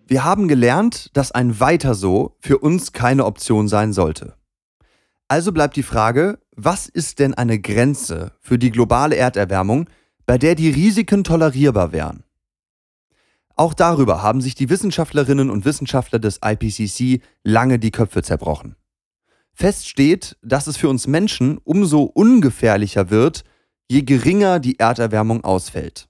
Wir 0.08 0.24
haben 0.24 0.48
gelernt, 0.48 1.16
dass 1.16 1.30
ein 1.30 1.60
Weiter 1.60 1.94
so 1.94 2.34
für 2.40 2.58
uns 2.58 2.90
keine 2.90 3.24
Option 3.24 3.68
sein 3.68 3.92
sollte. 3.92 4.39
Also 5.30 5.52
bleibt 5.52 5.76
die 5.76 5.84
Frage, 5.84 6.40
was 6.56 6.88
ist 6.88 7.20
denn 7.20 7.34
eine 7.34 7.60
Grenze 7.60 8.32
für 8.40 8.58
die 8.58 8.72
globale 8.72 9.14
Erderwärmung, 9.14 9.88
bei 10.26 10.38
der 10.38 10.56
die 10.56 10.70
Risiken 10.70 11.22
tolerierbar 11.22 11.92
wären? 11.92 12.24
Auch 13.54 13.72
darüber 13.72 14.24
haben 14.24 14.40
sich 14.40 14.56
die 14.56 14.68
Wissenschaftlerinnen 14.68 15.48
und 15.48 15.64
Wissenschaftler 15.64 16.18
des 16.18 16.40
IPCC 16.44 17.22
lange 17.44 17.78
die 17.78 17.92
Köpfe 17.92 18.24
zerbrochen. 18.24 18.74
Fest 19.54 19.88
steht, 19.88 20.36
dass 20.42 20.66
es 20.66 20.76
für 20.76 20.88
uns 20.88 21.06
Menschen 21.06 21.58
umso 21.58 22.02
ungefährlicher 22.02 23.10
wird, 23.10 23.44
je 23.88 24.02
geringer 24.02 24.58
die 24.58 24.80
Erderwärmung 24.80 25.44
ausfällt. 25.44 26.08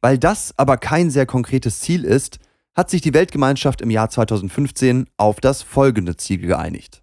Weil 0.00 0.18
das 0.18 0.56
aber 0.56 0.76
kein 0.76 1.10
sehr 1.10 1.26
konkretes 1.26 1.80
Ziel 1.80 2.04
ist, 2.04 2.38
hat 2.76 2.90
sich 2.90 3.00
die 3.00 3.14
Weltgemeinschaft 3.14 3.80
im 3.80 3.90
Jahr 3.90 4.08
2015 4.08 5.08
auf 5.16 5.40
das 5.40 5.62
folgende 5.62 6.16
Ziel 6.16 6.38
geeinigt 6.38 7.02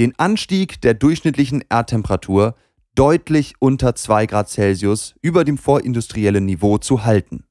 den 0.00 0.18
Anstieg 0.18 0.80
der 0.80 0.94
durchschnittlichen 0.94 1.62
Erdtemperatur 1.68 2.54
deutlich 2.94 3.52
unter 3.58 3.94
2 3.94 4.24
Grad 4.24 4.48
Celsius 4.48 5.14
über 5.20 5.44
dem 5.44 5.58
vorindustriellen 5.58 6.46
Niveau 6.46 6.78
zu 6.78 7.04
halten 7.04 7.44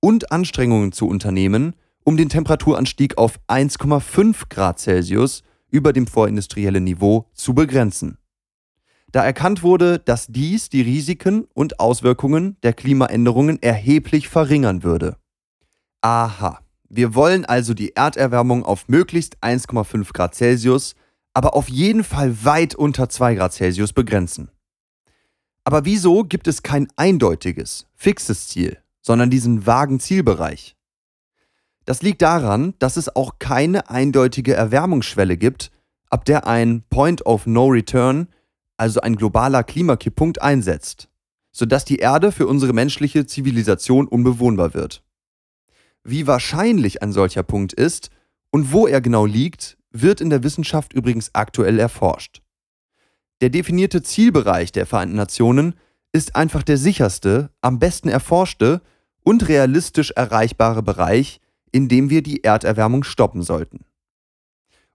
und 0.00 0.32
Anstrengungen 0.32 0.90
zu 0.90 1.06
unternehmen, 1.06 1.76
um 2.02 2.16
den 2.16 2.28
Temperaturanstieg 2.28 3.18
auf 3.18 3.38
1,5 3.46 4.48
Grad 4.48 4.80
Celsius 4.80 5.44
über 5.70 5.92
dem 5.92 6.08
vorindustriellen 6.08 6.82
Niveau 6.82 7.30
zu 7.34 7.54
begrenzen. 7.54 8.18
Da 9.12 9.24
erkannt 9.24 9.62
wurde, 9.62 10.00
dass 10.00 10.26
dies 10.26 10.68
die 10.68 10.82
Risiken 10.82 11.46
und 11.54 11.78
Auswirkungen 11.78 12.56
der 12.64 12.72
Klimaänderungen 12.72 13.62
erheblich 13.62 14.28
verringern 14.28 14.82
würde. 14.82 15.18
Aha, 16.00 16.58
wir 16.88 17.14
wollen 17.14 17.44
also 17.44 17.74
die 17.74 17.94
Erderwärmung 17.94 18.64
auf 18.64 18.88
möglichst 18.88 19.40
1,5 19.44 20.12
Grad 20.12 20.34
Celsius 20.34 20.96
aber 21.36 21.54
auf 21.54 21.68
jeden 21.68 22.02
Fall 22.02 22.46
weit 22.46 22.74
unter 22.74 23.10
2 23.10 23.34
Grad 23.34 23.52
Celsius 23.52 23.92
begrenzen. 23.92 24.48
Aber 25.64 25.84
wieso 25.84 26.24
gibt 26.24 26.48
es 26.48 26.62
kein 26.62 26.88
eindeutiges, 26.96 27.86
fixes 27.94 28.48
Ziel, 28.48 28.78
sondern 29.02 29.28
diesen 29.28 29.66
vagen 29.66 30.00
Zielbereich? 30.00 30.76
Das 31.84 32.00
liegt 32.00 32.22
daran, 32.22 32.72
dass 32.78 32.96
es 32.96 33.14
auch 33.14 33.38
keine 33.38 33.90
eindeutige 33.90 34.54
Erwärmungsschwelle 34.54 35.36
gibt, 35.36 35.72
ab 36.08 36.24
der 36.24 36.46
ein 36.46 36.84
Point 36.88 37.26
of 37.26 37.44
No 37.44 37.66
Return, 37.66 38.28
also 38.78 39.02
ein 39.02 39.16
globaler 39.16 39.62
Klimakipppunkt, 39.62 40.40
einsetzt, 40.40 41.10
sodass 41.52 41.84
die 41.84 41.98
Erde 41.98 42.32
für 42.32 42.46
unsere 42.46 42.72
menschliche 42.72 43.26
Zivilisation 43.26 44.08
unbewohnbar 44.08 44.72
wird. 44.72 45.02
Wie 46.02 46.26
wahrscheinlich 46.26 47.02
ein 47.02 47.12
solcher 47.12 47.42
Punkt 47.42 47.74
ist 47.74 48.08
und 48.48 48.72
wo 48.72 48.86
er 48.86 49.02
genau 49.02 49.26
liegt, 49.26 49.75
wird 50.02 50.20
in 50.20 50.30
der 50.30 50.42
Wissenschaft 50.42 50.92
übrigens 50.92 51.34
aktuell 51.34 51.78
erforscht. 51.78 52.42
Der 53.40 53.50
definierte 53.50 54.02
Zielbereich 54.02 54.72
der 54.72 54.86
Vereinten 54.86 55.16
Nationen 55.16 55.74
ist 56.12 56.34
einfach 56.36 56.62
der 56.62 56.78
sicherste, 56.78 57.50
am 57.60 57.78
besten 57.78 58.08
erforschte 58.08 58.80
und 59.22 59.48
realistisch 59.48 60.12
erreichbare 60.12 60.82
Bereich, 60.82 61.40
in 61.72 61.88
dem 61.88 62.08
wir 62.08 62.22
die 62.22 62.44
Erderwärmung 62.44 63.04
stoppen 63.04 63.42
sollten. 63.42 63.84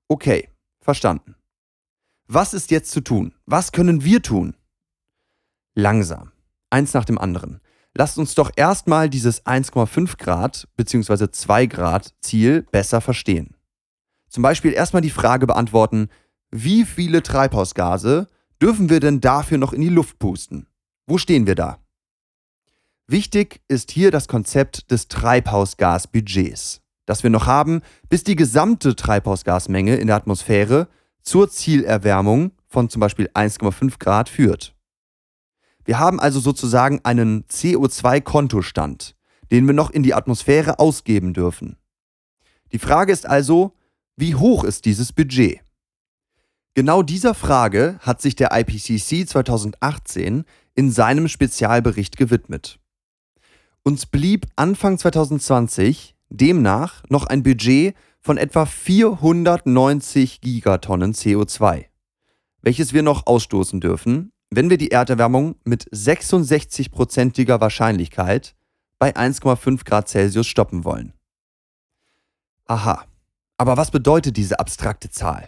Okay, 0.08 0.50
verstanden. 0.80 1.36
Was 2.28 2.54
ist 2.54 2.72
jetzt 2.72 2.92
zu 2.92 3.02
tun? 3.02 3.36
Was 3.46 3.72
können 3.72 4.04
wir 4.04 4.22
tun? 4.22 4.56
Langsam, 5.76 6.32
eins 6.70 6.94
nach 6.94 7.06
dem 7.06 7.18
anderen. 7.18 7.62
Lasst 7.94 8.18
uns 8.18 8.36
doch 8.36 8.52
erstmal 8.56 9.10
dieses 9.10 9.46
1,5 9.46 10.18
Grad 10.18 10.68
bzw. 10.78 11.30
2 11.30 11.66
Grad 11.68 12.14
Ziel 12.22 12.64
besser 12.72 13.02
verstehen. 13.02 13.56
Zum 14.32 14.44
Beispiel 14.44 14.72
erstmal 14.72 15.02
die 15.02 15.10
Frage 15.10 15.46
beantworten, 15.46 16.08
wie 16.52 16.86
viele 16.86 17.22
Treibhausgase 17.22 18.28
dürfen 18.62 18.90
wir 18.90 19.02
denn 19.02 19.20
dafür 19.20 19.58
noch 19.58 19.74
in 19.74 19.82
die 19.82 19.90
Luft 19.90 20.20
pusten? 20.20 20.68
Wo 21.06 21.18
stehen 21.18 21.48
wir 21.48 21.56
da? 21.56 21.80
Wichtig 23.08 23.60
ist 23.68 23.92
hier 23.92 24.10
das 24.10 24.30
Konzept 24.30 24.90
des 24.90 25.10
Treibhausgasbudgets, 25.10 26.80
das 27.06 27.24
wir 27.24 27.30
noch 27.30 27.46
haben, 27.46 27.82
bis 28.08 28.24
die 28.24 28.38
gesamte 28.38 28.96
Treibhausgasmenge 28.96 29.98
in 29.98 30.08
der 30.08 30.16
Atmosphäre 30.16 30.88
zur 31.22 31.50
Zielerwärmung 31.50 32.54
von 32.68 32.90
zum 32.90 33.02
Beispiel 33.02 33.30
1,5 33.34 34.00
Grad 34.00 34.30
führt. 34.30 34.74
Wir 35.84 36.00
haben 36.00 36.22
also 36.22 36.40
sozusagen 36.40 37.02
einen 37.04 37.44
CO2-Kontostand, 37.48 39.18
den 39.52 39.68
wir 39.68 39.74
noch 39.74 39.90
in 39.90 40.04
die 40.04 40.14
Atmosphäre 40.14 40.80
ausgeben 40.80 41.34
dürfen. 41.34 41.76
Die 42.72 42.80
Frage 42.80 43.12
ist 43.12 43.26
also, 43.26 43.76
wie 44.16 44.36
hoch 44.36 44.64
ist 44.64 44.86
dieses 44.86 45.14
Budget? 45.14 45.62
Genau 46.74 47.02
dieser 47.02 47.34
Frage 47.34 47.98
hat 48.02 48.22
sich 48.22 48.36
der 48.36 48.52
IPCC 48.58 49.28
2018 49.28 50.46
in 50.74 50.92
seinem 50.92 51.28
Spezialbericht 51.28 52.18
gewidmet. 52.18 52.80
Uns 53.84 54.06
blieb 54.06 54.48
Anfang 54.56 54.98
2020 54.98 56.16
demnach 56.30 57.04
noch 57.10 57.26
ein 57.26 57.44
Budget 57.44 57.96
von 58.22 58.38
etwa 58.38 58.66
490 58.66 60.40
Gigatonnen 60.40 61.14
CO2, 61.14 61.86
welches 62.62 62.94
wir 62.94 63.04
noch 63.04 63.26
ausstoßen 63.26 63.82
dürfen, 63.82 64.32
wenn 64.50 64.70
wir 64.70 64.78
die 64.78 64.92
Erderwärmung 64.92 65.56
mit 65.64 65.90
66%iger 65.90 67.60
Wahrscheinlichkeit 67.60 68.56
bei 69.00 69.16
1,5 69.16 69.84
Grad 69.84 70.08
Celsius 70.08 70.48
stoppen 70.48 70.84
wollen. 70.84 71.14
Aha, 72.66 73.06
aber 73.62 73.78
was 73.78 73.92
bedeutet 73.92 74.38
diese 74.38 74.60
abstrakte 74.60 75.12
Zahl? 75.12 75.48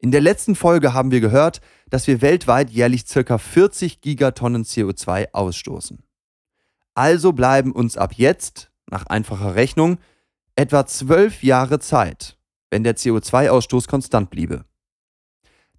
In 0.00 0.10
der 0.10 0.20
letzten 0.20 0.54
Folge 0.54 0.92
haben 0.92 1.10
wir 1.10 1.22
gehört, 1.22 1.62
dass 1.88 2.06
wir 2.06 2.20
weltweit 2.20 2.68
jährlich 2.68 3.06
ca. 3.06 3.38
40 3.38 4.02
Gigatonnen 4.02 4.64
CO2 4.64 5.28
ausstoßen. 5.32 6.02
Also 6.92 7.32
bleiben 7.32 7.72
uns 7.72 7.96
ab 7.96 8.12
jetzt, 8.12 8.70
nach 8.90 9.06
einfacher 9.06 9.54
Rechnung, 9.54 9.96
etwa 10.56 10.84
12 10.84 11.42
Jahre 11.42 11.78
Zeit, 11.78 12.36
wenn 12.68 12.84
der 12.84 12.96
CO2-Ausstoß 12.96 13.88
konstant 13.88 14.28
bliebe. 14.28 14.66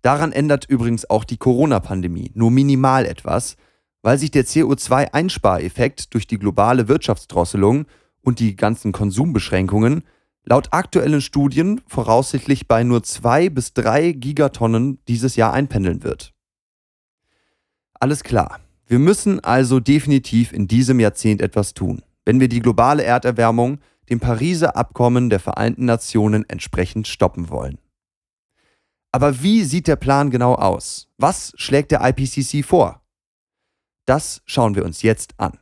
Daran 0.02 0.32
ändert 0.32 0.66
übrigens 0.66 1.08
auch 1.08 1.24
die 1.24 1.38
Corona-Pandemie 1.38 2.32
nur 2.34 2.50
minimal 2.50 3.06
etwas, 3.06 3.58
weil 4.02 4.18
sich 4.18 4.32
der 4.32 4.48
CO2-Einspareffekt 4.48 6.16
durch 6.16 6.26
die 6.26 6.40
globale 6.40 6.88
Wirtschaftsdrosselung 6.88 7.86
und 8.24 8.40
die 8.40 8.56
ganzen 8.56 8.92
Konsumbeschränkungen 8.92 10.02
laut 10.50 10.70
aktuellen 10.72 11.22
Studien 11.22 11.80
voraussichtlich 11.88 12.68
bei 12.68 12.84
nur 12.84 13.04
zwei 13.04 13.50
bis 13.50 13.74
drei 13.74 14.12
Gigatonnen 14.12 14.98
dieses 15.08 15.36
Jahr 15.36 15.54
einpendeln 15.54 16.04
wird. 16.04 16.34
Alles 17.94 18.24
klar. 18.24 18.60
Wir 18.88 18.98
müssen 18.98 19.40
also 19.40 19.80
definitiv 19.80 20.52
in 20.52 20.68
diesem 20.68 21.00
Jahrzehnt 21.00 21.42
etwas 21.42 21.76
tun, 21.76 22.02
wenn 22.26 22.40
wir 22.40 22.50
die 22.50 22.62
globale 22.62 23.04
Erderwärmung 23.04 23.78
dem 24.10 24.20
Pariser 24.20 24.76
Abkommen 24.76 25.30
der 25.30 25.40
Vereinten 25.40 25.86
Nationen 25.86 26.50
entsprechend 26.50 27.08
stoppen 27.08 27.50
wollen. 27.50 27.78
Aber 29.12 29.44
wie 29.44 29.64
sieht 29.64 29.88
der 29.88 29.96
Plan 29.96 30.32
genau 30.32 30.56
aus? 30.56 31.08
Was 31.18 31.54
schlägt 31.58 31.92
der 31.92 32.02
IPCC 32.02 32.66
vor? 32.66 33.04
Das 34.06 34.42
schauen 34.46 34.74
wir 34.74 34.84
uns 34.84 35.04
jetzt 35.04 35.36
an. 35.38 35.60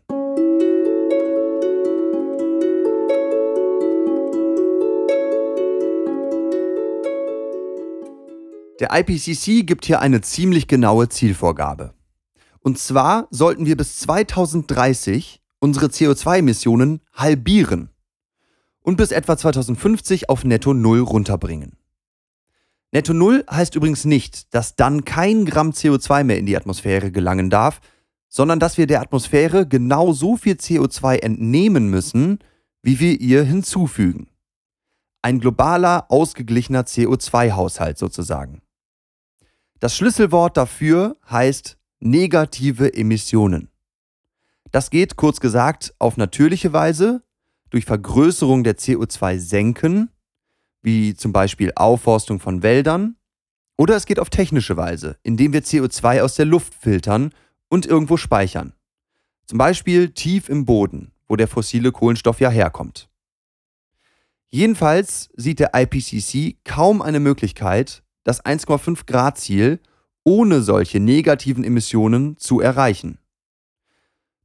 Der 8.80 8.90
IPCC 8.92 9.66
gibt 9.66 9.86
hier 9.86 10.02
eine 10.02 10.22
ziemlich 10.22 10.68
genaue 10.68 11.10
Zielvorgabe. 11.10 11.94
Und 12.60 12.78
zwar 12.78 13.28
sollten 13.32 13.66
wir 13.66 13.76
bis 13.76 13.98
2030 14.00 15.42
unsere 15.60 15.88
CO2-Emissionen 15.88 17.02
halbieren 17.14 17.90
und 18.82 18.98
bis 18.98 19.12
etwa 19.12 19.36
2050 19.36 20.30
auf 20.30 20.44
Netto 20.44 20.74
Null 20.74 21.00
runterbringen. 21.00 21.78
Netto 22.92 23.14
Null 23.14 23.44
heißt 23.50 23.76
übrigens 23.76 24.06
nicht, 24.06 24.54
dass 24.54 24.76
dann 24.76 25.06
kein 25.06 25.46
Gramm 25.46 25.72
CO2 25.72 26.24
mehr 26.24 26.38
in 26.38 26.46
die 26.46 26.56
Atmosphäre 26.56 27.12
gelangen 27.12 27.50
darf, 27.50 27.82
sondern 28.30 28.60
dass 28.60 28.78
wir 28.78 28.86
der 28.86 29.02
Atmosphäre 29.02 29.68
genau 29.68 30.14
so 30.14 30.38
viel 30.38 30.54
CO2 30.54 31.20
entnehmen 31.20 31.90
müssen, 31.90 32.40
wie 32.84 33.00
wir 33.00 33.20
ihr 33.20 33.44
hinzufügen. 33.44 34.30
Ein 35.24 35.40
globaler, 35.40 36.06
ausgeglichener 36.10 36.84
CO2-Haushalt 36.84 37.98
sozusagen. 37.98 38.62
Das 39.80 39.96
Schlüsselwort 39.96 40.58
dafür 40.58 41.18
heißt 41.30 41.78
negative 42.00 42.94
Emissionen. 42.94 43.70
Das 44.72 44.90
geht 44.90 45.16
kurz 45.16 45.40
gesagt 45.40 45.94
auf 46.00 46.18
natürliche 46.18 46.74
Weise 46.74 47.22
durch 47.70 47.86
Vergrößerung 47.86 48.64
der 48.64 48.78
CO2-Senken, 48.78 50.10
wie 50.82 51.16
zum 51.16 51.32
Beispiel 51.32 51.72
Aufforstung 51.76 52.40
von 52.40 52.64
Wäldern, 52.64 53.18
oder 53.78 53.96
es 53.96 54.08
geht 54.08 54.20
auf 54.20 54.32
technische 54.32 54.78
Weise, 54.78 55.18
indem 55.22 55.54
wir 55.54 55.62
CO2 55.62 56.22
aus 56.22 56.36
der 56.36 56.46
Luft 56.46 56.74
filtern 56.74 57.32
und 57.70 57.86
irgendwo 57.86 58.18
speichern. 58.18 58.74
Zum 59.46 59.60
Beispiel 59.60 60.10
tief 60.10 60.50
im 60.50 60.66
Boden, 60.66 61.12
wo 61.28 61.36
der 61.36 61.48
fossile 61.48 61.92
Kohlenstoff 61.92 62.40
ja 62.40 62.50
herkommt. 62.50 63.10
Jedenfalls 64.50 65.30
sieht 65.36 65.60
der 65.60 65.72
IPCC 65.76 66.58
kaum 66.64 67.02
eine 67.02 67.20
Möglichkeit, 67.20 68.02
das 68.28 68.44
1,5 68.44 69.06
Grad 69.06 69.38
Ziel 69.38 69.80
ohne 70.26 70.62
solche 70.62 71.00
negativen 71.00 71.64
Emissionen 71.64 72.38
zu 72.38 72.60
erreichen. 72.60 73.20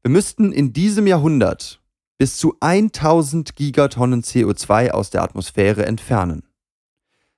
Wir 0.02 0.10
müssten 0.12 0.52
in 0.52 0.72
diesem 0.72 1.08
Jahrhundert 1.08 1.82
bis 2.16 2.36
zu 2.36 2.54
1000 2.60 3.56
Gigatonnen 3.56 4.22
CO2 4.22 4.92
aus 4.92 5.10
der 5.10 5.24
Atmosphäre 5.24 5.84
entfernen, 5.84 6.44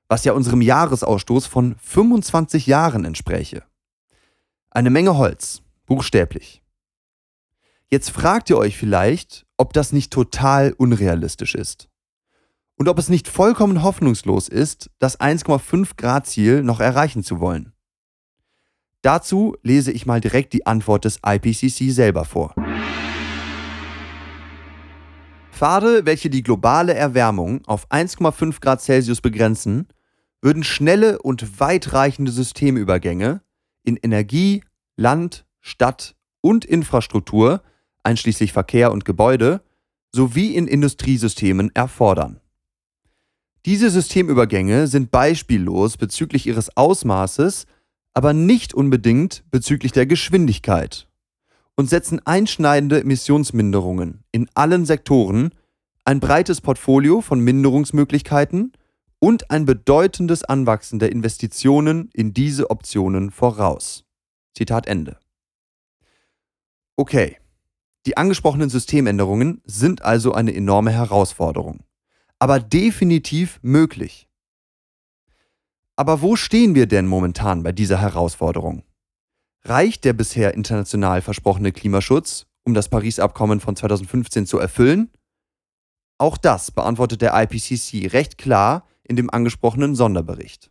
was 0.08 0.24
ja 0.24 0.34
unserem 0.34 0.60
Jahresausstoß 0.60 1.46
von 1.46 1.76
25 1.78 2.66
Jahren 2.66 3.06
entspräche. 3.06 3.62
Eine 4.68 4.90
Menge 4.90 5.16
Holz, 5.16 5.62
buchstäblich. 5.86 6.62
Jetzt 7.88 8.10
fragt 8.10 8.50
ihr 8.50 8.58
euch 8.58 8.76
vielleicht, 8.76 9.46
ob 9.56 9.72
das 9.72 9.92
nicht 9.92 10.12
total 10.12 10.74
unrealistisch 10.74 11.54
ist 11.54 11.88
und 12.76 12.88
ob 12.88 12.98
es 12.98 13.08
nicht 13.08 13.28
vollkommen 13.28 13.82
hoffnungslos 13.82 14.48
ist, 14.48 14.90
das 14.98 15.20
1,5 15.20 15.96
Grad 15.96 16.26
Ziel 16.26 16.62
noch 16.62 16.80
erreichen 16.80 17.22
zu 17.22 17.40
wollen. 17.40 17.72
Dazu 19.02 19.54
lese 19.62 19.92
ich 19.92 20.06
mal 20.06 20.20
direkt 20.20 20.52
die 20.54 20.66
Antwort 20.66 21.04
des 21.04 21.20
IPCC 21.24 21.92
selber 21.92 22.24
vor. 22.24 22.54
Pfade, 25.52 26.04
welche 26.04 26.30
die 26.30 26.42
globale 26.42 26.94
Erwärmung 26.94 27.64
auf 27.66 27.88
1,5 27.90 28.60
Grad 28.60 28.80
Celsius 28.80 29.20
begrenzen, 29.20 29.86
würden 30.42 30.64
schnelle 30.64 31.22
und 31.22 31.60
weitreichende 31.60 32.32
Systemübergänge 32.32 33.40
in 33.84 33.96
Energie, 33.96 34.64
Land, 34.96 35.46
Stadt 35.60 36.16
und 36.40 36.64
Infrastruktur, 36.64 37.62
einschließlich 38.02 38.52
Verkehr 38.52 38.90
und 38.90 39.04
Gebäude, 39.04 39.62
sowie 40.12 40.54
in 40.54 40.66
Industriesystemen 40.66 41.74
erfordern. 41.74 42.40
Diese 43.66 43.88
Systemübergänge 43.88 44.88
sind 44.88 45.10
beispiellos 45.10 45.96
bezüglich 45.96 46.46
ihres 46.46 46.76
Ausmaßes, 46.76 47.64
aber 48.12 48.34
nicht 48.34 48.74
unbedingt 48.74 49.42
bezüglich 49.50 49.90
der 49.92 50.04
Geschwindigkeit 50.04 51.08
und 51.74 51.88
setzen 51.88 52.20
einschneidende 52.26 53.00
Emissionsminderungen 53.00 54.22
in 54.32 54.50
allen 54.52 54.84
Sektoren, 54.84 55.54
ein 56.04 56.20
breites 56.20 56.60
Portfolio 56.60 57.22
von 57.22 57.40
Minderungsmöglichkeiten 57.40 58.72
und 59.18 59.50
ein 59.50 59.64
bedeutendes 59.64 60.44
Anwachsen 60.44 60.98
der 60.98 61.10
Investitionen 61.10 62.10
in 62.12 62.34
diese 62.34 62.68
Optionen 62.68 63.30
voraus. 63.30 64.04
Zitat 64.54 64.86
Ende. 64.86 65.16
Okay, 66.96 67.38
die 68.04 68.18
angesprochenen 68.18 68.68
Systemänderungen 68.68 69.62
sind 69.64 70.02
also 70.02 70.34
eine 70.34 70.54
enorme 70.54 70.90
Herausforderung 70.90 71.82
aber 72.38 72.60
definitiv 72.60 73.58
möglich. 73.62 74.28
Aber 75.96 76.22
wo 76.22 76.36
stehen 76.36 76.74
wir 76.74 76.86
denn 76.86 77.06
momentan 77.06 77.62
bei 77.62 77.72
dieser 77.72 78.00
Herausforderung? 78.00 78.82
Reicht 79.62 80.04
der 80.04 80.12
bisher 80.12 80.54
international 80.54 81.22
versprochene 81.22 81.72
Klimaschutz, 81.72 82.46
um 82.64 82.74
das 82.74 82.88
Paris-Abkommen 82.88 83.60
von 83.60 83.76
2015 83.76 84.46
zu 84.46 84.58
erfüllen? 84.58 85.10
Auch 86.18 86.36
das 86.36 86.70
beantwortet 86.70 87.22
der 87.22 87.32
IPCC 87.34 88.12
recht 88.12 88.38
klar 88.38 88.86
in 89.04 89.16
dem 89.16 89.30
angesprochenen 89.30 89.94
Sonderbericht. 89.94 90.68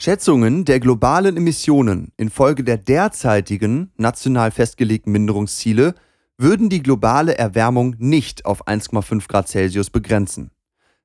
Schätzungen 0.00 0.64
der 0.64 0.78
globalen 0.78 1.36
Emissionen 1.36 2.12
infolge 2.16 2.62
der 2.62 2.78
derzeitigen 2.78 3.90
national 3.96 4.52
festgelegten 4.52 5.12
Minderungsziele 5.12 5.94
würden 6.38 6.70
die 6.70 6.82
globale 6.82 7.36
Erwärmung 7.36 7.96
nicht 7.98 8.46
auf 8.46 8.66
1,5 8.66 9.28
Grad 9.28 9.48
Celsius 9.48 9.90
begrenzen. 9.90 10.50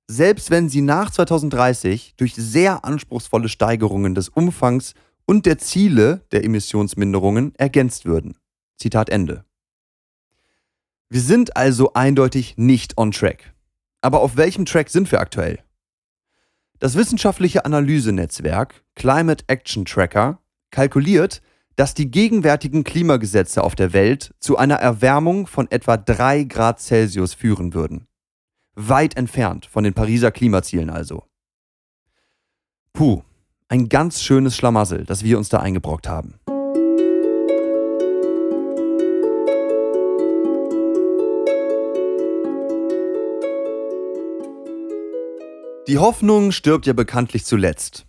Selbst 0.07 0.51
wenn 0.51 0.69
sie 0.69 0.81
nach 0.81 1.09
2030 1.09 2.13
durch 2.17 2.35
sehr 2.35 2.85
anspruchsvolle 2.85 3.49
Steigerungen 3.49 4.13
des 4.15 4.29
Umfangs 4.29 4.93
und 5.25 5.45
der 5.45 5.57
Ziele 5.57 6.21
der 6.31 6.43
Emissionsminderungen 6.43 7.55
ergänzt 7.55 8.05
würden. 8.05 8.37
Zitat 8.77 9.09
Ende. 9.09 9.43
Wir 11.09 11.21
sind 11.21 11.57
also 11.57 11.93
eindeutig 11.93 12.55
nicht 12.57 12.97
on 12.97 13.11
track. 13.11 13.53
Aber 14.01 14.21
auf 14.21 14.35
welchem 14.35 14.65
Track 14.65 14.89
sind 14.89 15.11
wir 15.11 15.19
aktuell? 15.19 15.59
Das 16.79 16.95
wissenschaftliche 16.95 17.65
Analysenetzwerk 17.65 18.83
Climate 18.95 19.45
Action 19.47 19.85
Tracker 19.85 20.39
kalkuliert, 20.69 21.41
dass 21.75 21.93
die 21.93 22.11
gegenwärtigen 22.11 22.83
Klimagesetze 22.83 23.63
auf 23.63 23.75
der 23.75 23.93
Welt 23.93 24.33
zu 24.39 24.57
einer 24.57 24.75
Erwärmung 24.75 25.47
von 25.47 25.69
etwa 25.71 25.97
3 25.97 26.43
Grad 26.43 26.79
Celsius 26.79 27.33
führen 27.33 27.73
würden. 27.73 28.07
Weit 28.75 29.17
entfernt 29.17 29.65
von 29.65 29.83
den 29.83 29.93
Pariser 29.93 30.31
Klimazielen 30.31 30.89
also. 30.89 31.25
Puh, 32.91 33.23
ein 33.67 33.89
ganz 33.89 34.21
schönes 34.21 34.55
Schlamassel, 34.55 35.05
das 35.05 35.23
wir 35.23 35.37
uns 35.37 35.49
da 35.49 35.59
eingebrockt 35.59 36.07
haben. 36.07 36.35
Die 45.87 45.97
Hoffnung 45.97 46.51
stirbt 46.51 46.85
ja 46.85 46.93
bekanntlich 46.93 47.45
zuletzt. 47.45 48.05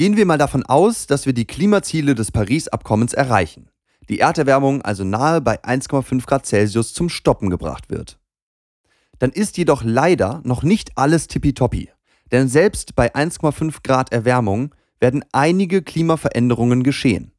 Gehen 0.00 0.16
wir 0.16 0.24
mal 0.24 0.38
davon 0.38 0.64
aus, 0.64 1.06
dass 1.06 1.26
wir 1.26 1.34
die 1.34 1.44
Klimaziele 1.44 2.14
des 2.14 2.32
Paris-Abkommens 2.32 3.12
erreichen, 3.12 3.68
die 4.08 4.20
Erderwärmung 4.20 4.80
also 4.80 5.04
nahe 5.04 5.42
bei 5.42 5.62
1,5 5.62 6.24
Grad 6.24 6.46
Celsius 6.46 6.94
zum 6.94 7.10
Stoppen 7.10 7.50
gebracht 7.50 7.90
wird. 7.90 8.18
Dann 9.18 9.28
ist 9.30 9.58
jedoch 9.58 9.82
leider 9.84 10.40
noch 10.42 10.62
nicht 10.62 10.96
alles 10.96 11.26
tippitoppi, 11.26 11.90
denn 12.32 12.48
selbst 12.48 12.94
bei 12.94 13.14
1,5 13.14 13.82
Grad 13.82 14.10
Erwärmung 14.10 14.74
werden 15.00 15.22
einige 15.32 15.82
Klimaveränderungen 15.82 16.82
geschehen. 16.82 17.32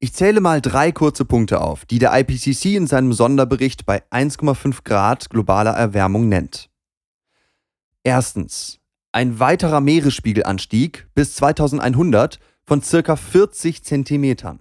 Ich 0.00 0.12
zähle 0.12 0.40
mal 0.40 0.60
drei 0.60 0.90
kurze 0.90 1.24
Punkte 1.24 1.60
auf, 1.60 1.84
die 1.84 2.00
der 2.00 2.18
IPCC 2.18 2.74
in 2.74 2.88
seinem 2.88 3.12
Sonderbericht 3.12 3.86
bei 3.86 4.02
1,5 4.10 4.82
Grad 4.82 5.30
globaler 5.30 5.74
Erwärmung 5.74 6.28
nennt. 6.28 6.68
Erstens. 8.02 8.80
Ein 9.16 9.40
weiterer 9.40 9.80
Meeresspiegelanstieg 9.80 11.06
bis 11.14 11.36
2100 11.36 12.38
von 12.64 12.82
circa 12.82 13.16
40 13.16 13.82
Zentimetern. 13.82 14.58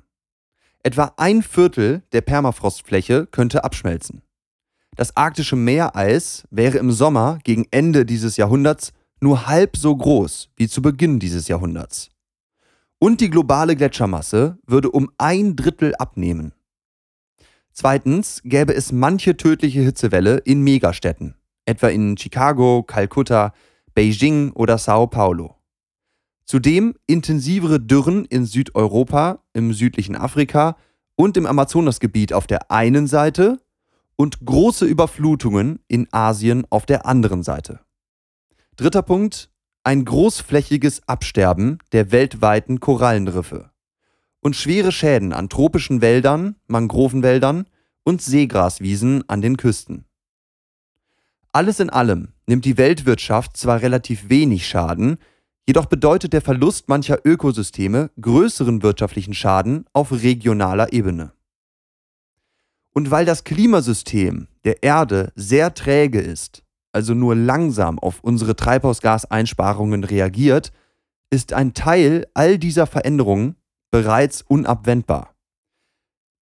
Etwa 0.82 1.12
ein 1.18 1.44
Viertel 1.44 2.04
der 2.14 2.22
Permafrostfläche 2.22 3.26
könnte 3.26 3.66
abschmelzen. 3.66 4.22
Das 4.96 5.18
arktische 5.18 5.58
Meereis 5.58 6.46
wäre 6.52 6.78
im 6.78 6.94
Sommer 6.94 7.40
gegen 7.44 7.68
Ende 7.72 8.06
dieses 8.06 8.38
Jahrhunderts 8.38 8.94
nur 9.20 9.48
halb 9.48 9.76
so 9.76 9.94
groß 9.94 10.52
wie 10.56 10.70
zu 10.70 10.82
Beginn 10.82 11.20
dieses 11.20 11.50
Jahrhunderts 11.50 12.12
und 12.98 13.20
die 13.20 13.30
globale 13.30 13.76
Gletschermasse 13.76 14.58
würde 14.66 14.90
um 14.90 15.12
ein 15.18 15.58
Drittel 15.58 15.94
abnehmen. 15.96 16.54
Zweitens 17.74 18.42
gäbe 18.46 18.74
es 18.74 18.94
manche 18.94 19.36
tödliche 19.36 19.82
Hitzewelle 19.82 20.38
in 20.38 20.62
Megastädten, 20.62 21.36
etwa 21.66 21.90
in 21.90 22.16
Chicago, 22.16 22.84
Kalkutta, 22.84 23.52
Beijing 23.96 24.52
oder 24.52 24.78
Sao 24.78 25.08
Paulo. 25.08 25.56
Zudem 26.46 26.94
intensivere 27.08 27.80
Dürren 27.80 28.26
in 28.26 28.46
Südeuropa, 28.46 29.40
im 29.54 29.74
südlichen 29.74 30.16
Afrika 30.16 30.78
und 31.16 31.38
im 31.38 31.46
Amazonasgebiet 31.46 32.34
auf 32.34 32.46
der 32.46 32.70
einen 32.72 33.08
Seite 33.08 33.60
und 34.16 34.46
große 34.46 34.86
Überflutungen 34.86 35.80
in 35.88 36.08
Asien 36.12 36.68
auf 36.70 36.86
der 36.86 37.06
anderen 37.06 37.42
Seite. 37.42 37.80
Dritter 38.76 39.02
Punkt, 39.02 39.50
ein 39.84 40.04
großflächiges 40.04 41.08
Absterben 41.08 41.80
der 41.92 42.12
weltweiten 42.12 42.80
Korallenriffe 42.80 43.72
und 44.42 44.56
schwere 44.56 44.92
Schäden 44.92 45.34
an 45.34 45.50
tropischen 45.50 46.02
Wäldern, 46.02 46.56
Mangrovenwäldern 46.68 47.66
und 48.04 48.22
Seegraswiesen 48.22 49.28
an 49.30 49.42
den 49.42 49.58
Küsten. 49.58 50.06
Alles 51.56 51.80
in 51.80 51.90
allem 51.90 52.34
nimmt 52.48 52.66
die 52.66 52.78
Weltwirtschaft 52.78 53.56
zwar 53.56 53.82
relativ 53.82 54.28
wenig 54.28 54.68
Schaden, 54.68 55.20
jedoch 55.66 55.86
bedeutet 55.86 56.34
der 56.34 56.42
Verlust 56.42 56.90
mancher 56.90 57.20
Ökosysteme 57.24 58.12
größeren 58.20 58.84
wirtschaftlichen 58.84 59.34
Schaden 59.34 59.86
auf 59.94 60.12
regionaler 60.12 60.92
Ebene. 60.92 61.32
Und 62.94 63.10
weil 63.10 63.24
das 63.24 63.46
Klimasystem 63.46 64.50
der 64.66 64.84
Erde 64.84 65.32
sehr 65.36 65.74
träge 65.74 66.20
ist, 66.20 66.62
also 66.92 67.14
nur 67.14 67.38
langsam 67.38 68.00
auf 68.00 68.20
unsere 68.22 68.58
Treibhausgaseinsparungen 68.58 70.04
reagiert, 70.04 70.74
ist 71.30 71.54
ein 71.54 71.74
Teil 71.74 72.28
all 72.34 72.58
dieser 72.58 72.86
Veränderungen 72.86 73.56
bereits 73.92 74.42
unabwendbar. 74.42 75.34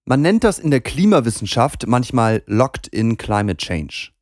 Man 0.05 0.23
nennt 0.23 0.43
das 0.43 0.57
in 0.57 0.71
der 0.71 0.81
Klimawissenschaft 0.81 1.85
manchmal 1.85 2.41
Locked-in 2.47 3.17
Climate 3.17 3.57
Change, 3.57 4.12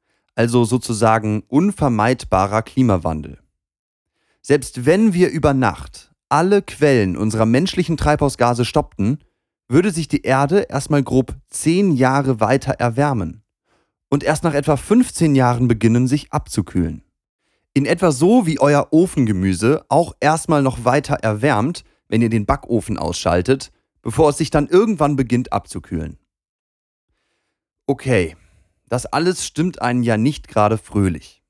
also 0.41 0.65
sozusagen 0.65 1.43
unvermeidbarer 1.49 2.63
Klimawandel. 2.63 3.37
Selbst 4.41 4.87
wenn 4.87 5.13
wir 5.13 5.29
über 5.29 5.53
Nacht 5.53 6.15
alle 6.29 6.63
Quellen 6.63 7.15
unserer 7.15 7.45
menschlichen 7.45 7.95
Treibhausgase 7.95 8.65
stoppten, 8.65 9.19
würde 9.67 9.91
sich 9.91 10.07
die 10.07 10.23
Erde 10.23 10.61
erstmal 10.61 11.03
grob 11.03 11.35
zehn 11.51 11.91
Jahre 11.91 12.39
weiter 12.39 12.71
erwärmen 12.71 13.43
und 14.09 14.23
erst 14.23 14.43
nach 14.43 14.55
etwa 14.55 14.77
15 14.77 15.35
Jahren 15.35 15.67
beginnen, 15.67 16.07
sich 16.07 16.33
abzukühlen. 16.33 17.03
In 17.75 17.85
etwa 17.85 18.11
so 18.11 18.47
wie 18.47 18.59
euer 18.59 18.87
Ofengemüse 18.89 19.85
auch 19.89 20.15
erstmal 20.21 20.63
noch 20.63 20.85
weiter 20.85 21.17
erwärmt, 21.21 21.83
wenn 22.07 22.23
ihr 22.23 22.29
den 22.29 22.47
Backofen 22.47 22.97
ausschaltet, 22.97 23.71
bevor 24.01 24.31
es 24.31 24.37
sich 24.37 24.49
dann 24.49 24.67
irgendwann 24.67 25.15
beginnt 25.15 25.53
abzukühlen. 25.53 26.17
Okay, 27.85 28.35
das 28.91 29.05
alles 29.05 29.45
stimmt 29.45 29.81
einen 29.81 30.03
ja 30.03 30.17
nicht 30.17 30.49
gerade 30.49 30.77
fröhlich. 30.77 31.41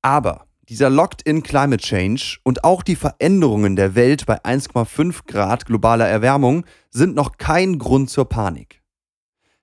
Aber 0.00 0.46
dieser 0.68 0.90
Locked-in 0.90 1.42
Climate 1.42 1.82
Change 1.82 2.38
und 2.44 2.62
auch 2.62 2.84
die 2.84 2.94
Veränderungen 2.94 3.74
der 3.74 3.96
Welt 3.96 4.26
bei 4.26 4.40
1,5 4.44 5.26
Grad 5.26 5.66
globaler 5.66 6.06
Erwärmung 6.06 6.64
sind 6.88 7.16
noch 7.16 7.36
kein 7.36 7.80
Grund 7.80 8.10
zur 8.10 8.28
Panik. 8.28 8.80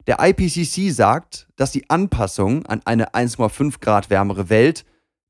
Der 0.08 0.18
IPCC 0.20 0.92
sagt, 0.92 1.48
dass 1.56 1.72
die 1.72 1.90
Anpassung 1.90 2.66
an 2.66 2.82
eine 2.84 3.14
1,5 3.14 3.80
Grad 3.80 4.10
wärmere 4.10 4.50
Welt, 4.50 4.84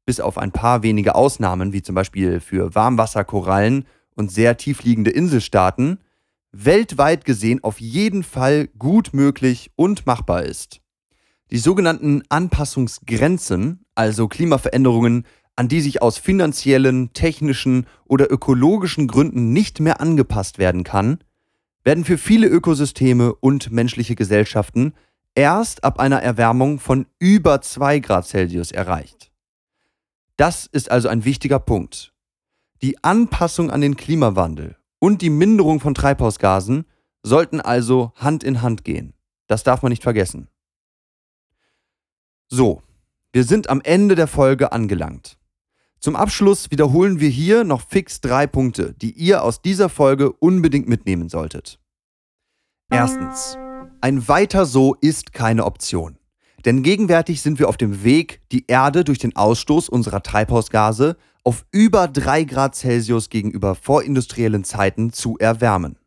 bis 0.08 0.20
auf 0.20 0.40
ein 0.40 0.52
paar 0.52 0.82
wenige 0.82 1.14
Ausnahmen, 1.14 1.72
wie 1.72 1.84
zum 1.84 1.94
Beispiel 1.94 2.40
für 2.40 2.74
Warmwasserkorallen 2.74 3.86
und 4.16 4.32
sehr 4.32 4.58
tiefliegende 4.58 5.12
Inselstaaten, 5.12 6.00
weltweit 6.52 7.26
gesehen 7.26 7.64
auf 7.64 7.80
jeden 7.80 8.24
Fall 8.24 8.70
gut 8.80 9.14
möglich 9.14 9.70
und 9.76 10.08
machbar 10.08 10.42
ist. 10.42 10.83
Die 11.54 11.60
sogenannten 11.60 12.24
Anpassungsgrenzen, 12.30 13.86
also 13.94 14.28
Klimaveränderungen, 14.28 15.28
an 15.56 15.68
die 15.68 15.82
sich 15.82 16.02
aus 16.02 16.18
finanziellen, 16.18 17.14
technischen 17.14 17.86
oder 18.06 18.32
ökologischen 18.32 19.08
Gründen 19.08 19.54
nicht 19.54 19.80
mehr 19.80 20.02
angepasst 20.02 20.58
werden 20.58 20.84
kann, 20.84 21.20
werden 21.84 22.06
für 22.06 22.18
viele 22.18 22.48
Ökosysteme 22.48 23.36
und 23.36 23.72
menschliche 23.72 24.16
Gesellschaften 24.16 24.94
erst 25.36 25.84
ab 25.84 26.00
einer 26.00 26.24
Erwärmung 26.24 26.80
von 26.80 27.06
über 27.20 27.62
2 27.62 28.00
Grad 28.00 28.26
Celsius 28.26 28.72
erreicht. 28.72 29.32
Das 30.38 30.66
ist 30.66 30.90
also 30.90 31.08
ein 31.08 31.24
wichtiger 31.24 31.60
Punkt. 31.60 32.16
Die 32.82 33.04
Anpassung 33.04 33.70
an 33.70 33.82
den 33.82 33.96
Klimawandel 33.96 34.76
und 34.98 35.22
die 35.22 35.30
Minderung 35.30 35.80
von 35.80 35.94
Treibhausgasen 35.94 36.86
sollten 37.22 37.62
also 37.62 38.12
Hand 38.16 38.44
in 38.44 38.64
Hand 38.64 38.84
gehen. 38.84 39.14
Das 39.46 39.62
darf 39.62 39.84
man 39.84 39.92
nicht 39.92 40.02
vergessen. 40.02 40.48
So, 42.56 42.84
wir 43.32 43.46
sind 43.46 43.68
am 43.72 43.82
Ende 43.82 44.14
der 44.14 44.28
Folge 44.28 44.72
angelangt. 44.74 45.40
Zum 46.00 46.16
Abschluss 46.16 46.70
wiederholen 46.70 47.20
wir 47.20 47.30
hier 47.30 47.64
noch 47.64 47.82
fix 47.82 48.22
drei 48.22 48.46
Punkte, 48.46 48.94
die 48.94 49.12
ihr 49.12 49.44
aus 49.44 49.64
dieser 49.64 49.90
Folge 49.90 50.32
unbedingt 50.34 50.88
mitnehmen 50.88 51.30
solltet. 51.30 51.80
Erstens. 52.92 53.58
Ein 54.02 54.28
weiter 54.28 54.68
so 54.68 54.94
ist 55.02 55.34
keine 55.34 55.66
Option. 55.66 56.20
Denn 56.64 56.84
gegenwärtig 56.84 57.42
sind 57.42 57.58
wir 57.58 57.68
auf 57.68 57.78
dem 57.78 58.04
Weg, 58.04 58.42
die 58.52 58.66
Erde 58.68 59.04
durch 59.04 59.18
den 59.18 59.36
Ausstoß 59.36 59.90
unserer 59.90 60.22
Treibhausgase 60.22 61.18
auf 61.44 61.66
über 61.72 62.08
3 62.08 62.44
Grad 62.44 62.76
Celsius 62.76 63.30
gegenüber 63.30 63.74
vorindustriellen 63.74 64.64
Zeiten 64.64 65.12
zu 65.12 65.40
erwärmen. 65.40 65.98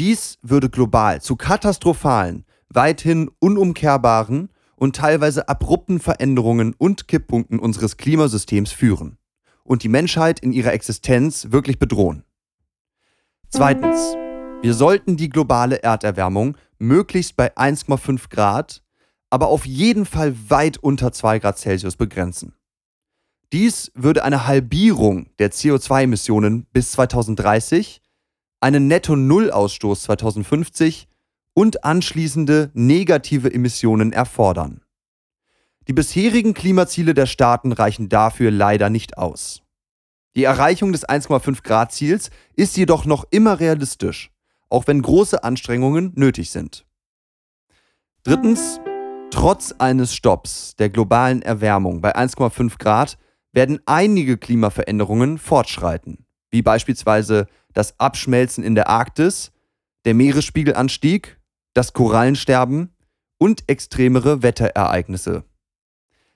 Dies 0.00 0.36
würde 0.42 0.68
global 0.68 1.22
zu 1.22 1.36
katastrophalen, 1.36 2.44
weithin 2.70 3.30
unumkehrbaren 3.38 4.48
und 4.80 4.96
teilweise 4.96 5.46
abrupten 5.46 6.00
Veränderungen 6.00 6.74
und 6.76 7.06
Kipppunkten 7.06 7.58
unseres 7.58 7.98
Klimasystems 7.98 8.72
führen 8.72 9.18
und 9.62 9.82
die 9.82 9.90
Menschheit 9.90 10.40
in 10.40 10.52
ihrer 10.52 10.72
Existenz 10.72 11.48
wirklich 11.50 11.78
bedrohen. 11.78 12.24
Zweitens. 13.50 14.16
Wir 14.62 14.74
sollten 14.74 15.16
die 15.16 15.30
globale 15.30 15.82
Erderwärmung 15.82 16.56
möglichst 16.78 17.34
bei 17.34 17.56
1,5 17.56 18.28
Grad, 18.28 18.82
aber 19.30 19.48
auf 19.48 19.64
jeden 19.64 20.04
Fall 20.04 20.34
weit 20.48 20.76
unter 20.76 21.12
2 21.12 21.38
Grad 21.38 21.58
Celsius 21.58 21.96
begrenzen. 21.96 22.54
Dies 23.52 23.90
würde 23.94 24.22
eine 24.22 24.46
Halbierung 24.46 25.30
der 25.38 25.50
CO2-Emissionen 25.50 26.66
bis 26.72 26.92
2030, 26.92 28.02
einen 28.60 28.86
Netto-Null-Ausstoß 28.86 30.02
2050 30.02 31.09
und 31.54 31.84
anschließende 31.84 32.70
negative 32.74 33.52
Emissionen 33.52 34.12
erfordern. 34.12 34.82
Die 35.88 35.92
bisherigen 35.92 36.54
Klimaziele 36.54 37.14
der 37.14 37.26
Staaten 37.26 37.72
reichen 37.72 38.08
dafür 38.08 38.50
leider 38.50 38.90
nicht 38.90 39.18
aus. 39.18 39.62
Die 40.36 40.44
Erreichung 40.44 40.92
des 40.92 41.08
1,5 41.08 41.62
Grad 41.64 41.92
Ziels 41.92 42.30
ist 42.54 42.76
jedoch 42.76 43.04
noch 43.04 43.24
immer 43.30 43.58
realistisch, 43.58 44.30
auch 44.68 44.86
wenn 44.86 45.02
große 45.02 45.42
Anstrengungen 45.42 46.12
nötig 46.14 46.50
sind. 46.50 46.86
Drittens, 48.22 48.78
trotz 49.32 49.72
eines 49.78 50.14
Stopps 50.14 50.76
der 50.76 50.90
globalen 50.90 51.42
Erwärmung 51.42 52.00
bei 52.00 52.14
1,5 52.14 52.78
Grad 52.78 53.18
werden 53.52 53.80
einige 53.86 54.38
Klimaveränderungen 54.38 55.38
fortschreiten, 55.38 56.26
wie 56.50 56.62
beispielsweise 56.62 57.48
das 57.72 57.98
Abschmelzen 57.98 58.62
in 58.62 58.76
der 58.76 58.88
Arktis, 58.88 59.50
der 60.04 60.14
Meeresspiegelanstieg 60.14 61.39
das 61.74 61.92
Korallensterben 61.92 62.94
und 63.38 63.68
extremere 63.68 64.42
Wetterereignisse. 64.42 65.44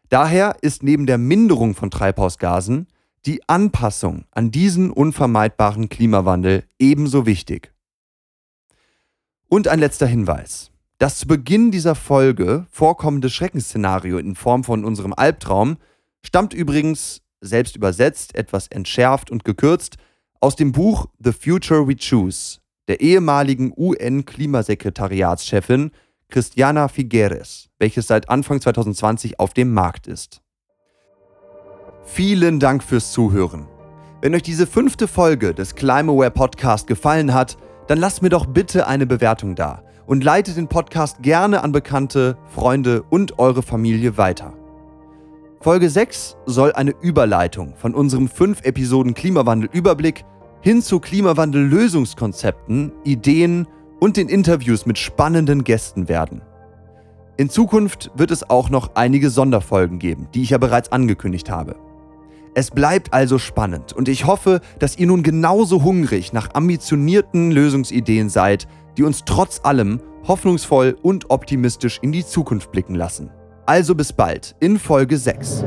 Daher 0.09 0.57
ist 0.62 0.83
neben 0.83 1.07
der 1.07 1.18
Minderung 1.18 1.75
von 1.75 1.90
Treibhausgasen 1.90 2.87
die 3.27 3.47
Anpassung 3.49 4.27
an 4.31 4.51
diesen 4.51 4.90
unvermeidbaren 4.90 5.88
Klimawandel 5.88 6.64
ebenso 6.79 7.27
wichtig. 7.27 7.73
Und 9.49 9.68
ein 9.68 9.79
letzter 9.79 10.07
Hinweis. 10.07 10.70
Das 10.99 11.18
zu 11.18 11.27
Beginn 11.27 11.70
dieser 11.70 11.94
Folge 11.94 12.66
vorkommende 12.70 13.31
Schreckensszenario 13.31 14.18
in 14.18 14.37
Form 14.37 14.62
von 14.62 14.85
unserem 14.85 15.12
Albtraum 15.12 15.79
stammt 16.23 16.55
übrigens, 16.55 17.23
selbst 17.40 17.77
übersetzt, 17.77 18.35
etwas 18.35 18.68
entschärft 18.68 19.31
und 19.31 19.44
gekürzt, 19.44 19.97
aus 20.40 20.57
dem 20.57 20.73
Buch 20.73 21.07
The 21.18 21.33
Future 21.33 21.88
We 21.88 21.97
Choose 21.97 22.61
der 22.88 23.01
ehemaligen 23.01 23.73
UN-Klimasekretariatschefin 23.77 25.90
Christiana 26.29 26.88
Figueres, 26.88 27.70
welches 27.79 28.07
seit 28.07 28.29
Anfang 28.29 28.61
2020 28.61 29.40
auf 29.40 29.55
dem 29.55 29.73
Markt 29.73 30.07
ist. 30.07 30.42
Vielen 32.05 32.61
Dank 32.61 32.83
fürs 32.83 33.12
Zuhören. 33.12 33.66
Wenn 34.20 34.35
euch 34.35 34.42
diese 34.42 34.66
fünfte 34.66 35.09
Folge 35.09 35.55
des 35.55 35.75
Climaware 35.75 36.31
Podcast 36.31 36.87
gefallen 36.87 37.35
hat, 37.35 37.57
dann 37.87 37.99
lasst 37.99 38.23
mir 38.23 38.31
doch 38.31 38.47
bitte 38.47 38.87
eine 38.87 39.07
Bewertung 39.07 39.55
da 39.55 39.83
und 40.07 40.25
leitet 40.25 40.57
den 40.57 40.68
Podcast 40.68 41.23
gerne 41.23 41.62
an 41.62 41.73
Bekannte, 41.73 42.37
Freunde 42.49 43.03
und 43.03 43.38
eure 43.38 43.62
Familie 43.62 44.16
weiter. 44.16 44.55
Folge 45.61 45.88
6 45.88 46.37
soll 46.44 46.73
eine 46.73 46.94
Überleitung 47.01 47.75
von 47.77 47.94
unserem 47.94 48.29
5 48.29 48.64
Episoden 48.64 49.14
Klimawandel-Überblick 49.14 50.25
hin 50.64 50.81
zu 50.81 50.98
Klimawandel-Lösungskonzepten, 50.98 52.90
Ideen 53.05 53.68
und 54.00 54.16
den 54.16 54.31
Interviews 54.31 54.87
mit 54.87 54.96
spannenden 54.96 55.62
Gästen 55.62 56.09
werden. 56.09 56.40
In 57.37 57.50
Zukunft 57.50 58.11
wird 58.14 58.31
es 58.31 58.48
auch 58.48 58.70
noch 58.70 58.92
einige 58.94 59.29
Sonderfolgen 59.29 59.98
geben, 59.98 60.27
die 60.33 60.40
ich 60.40 60.50
ja 60.50 60.59
bereits 60.59 60.90
angekündigt 60.90 61.50
habe. 61.50 61.77
Es 62.55 62.70
bleibt 62.70 63.12
also 63.12 63.38
spannend 63.38 63.92
und 63.92 64.09
ich 64.09 64.24
hoffe, 64.24 64.62
dass 64.79 64.96
ihr 64.96 65.07
nun 65.07 65.22
genauso 65.22 65.83
hungrig 65.83 66.33
nach 66.33 66.55
ambitionierten 66.55 67.50
Lösungsideen 67.50 68.31
seid, 68.31 68.66
die 68.96 69.03
uns 69.03 69.24
trotz 69.27 69.61
allem 69.64 70.00
hoffnungsvoll 70.27 70.96
und 71.03 71.29
optimistisch 71.29 71.98
in 72.00 72.11
die 72.11 72.24
Zukunft 72.24 72.72
blicken 72.72 72.94
lassen. 72.94 73.29
Also 73.66 73.94
bis 73.94 74.14
bald 74.14 74.57
in 74.61 74.79
Folge 74.79 75.18
6. 75.18 75.62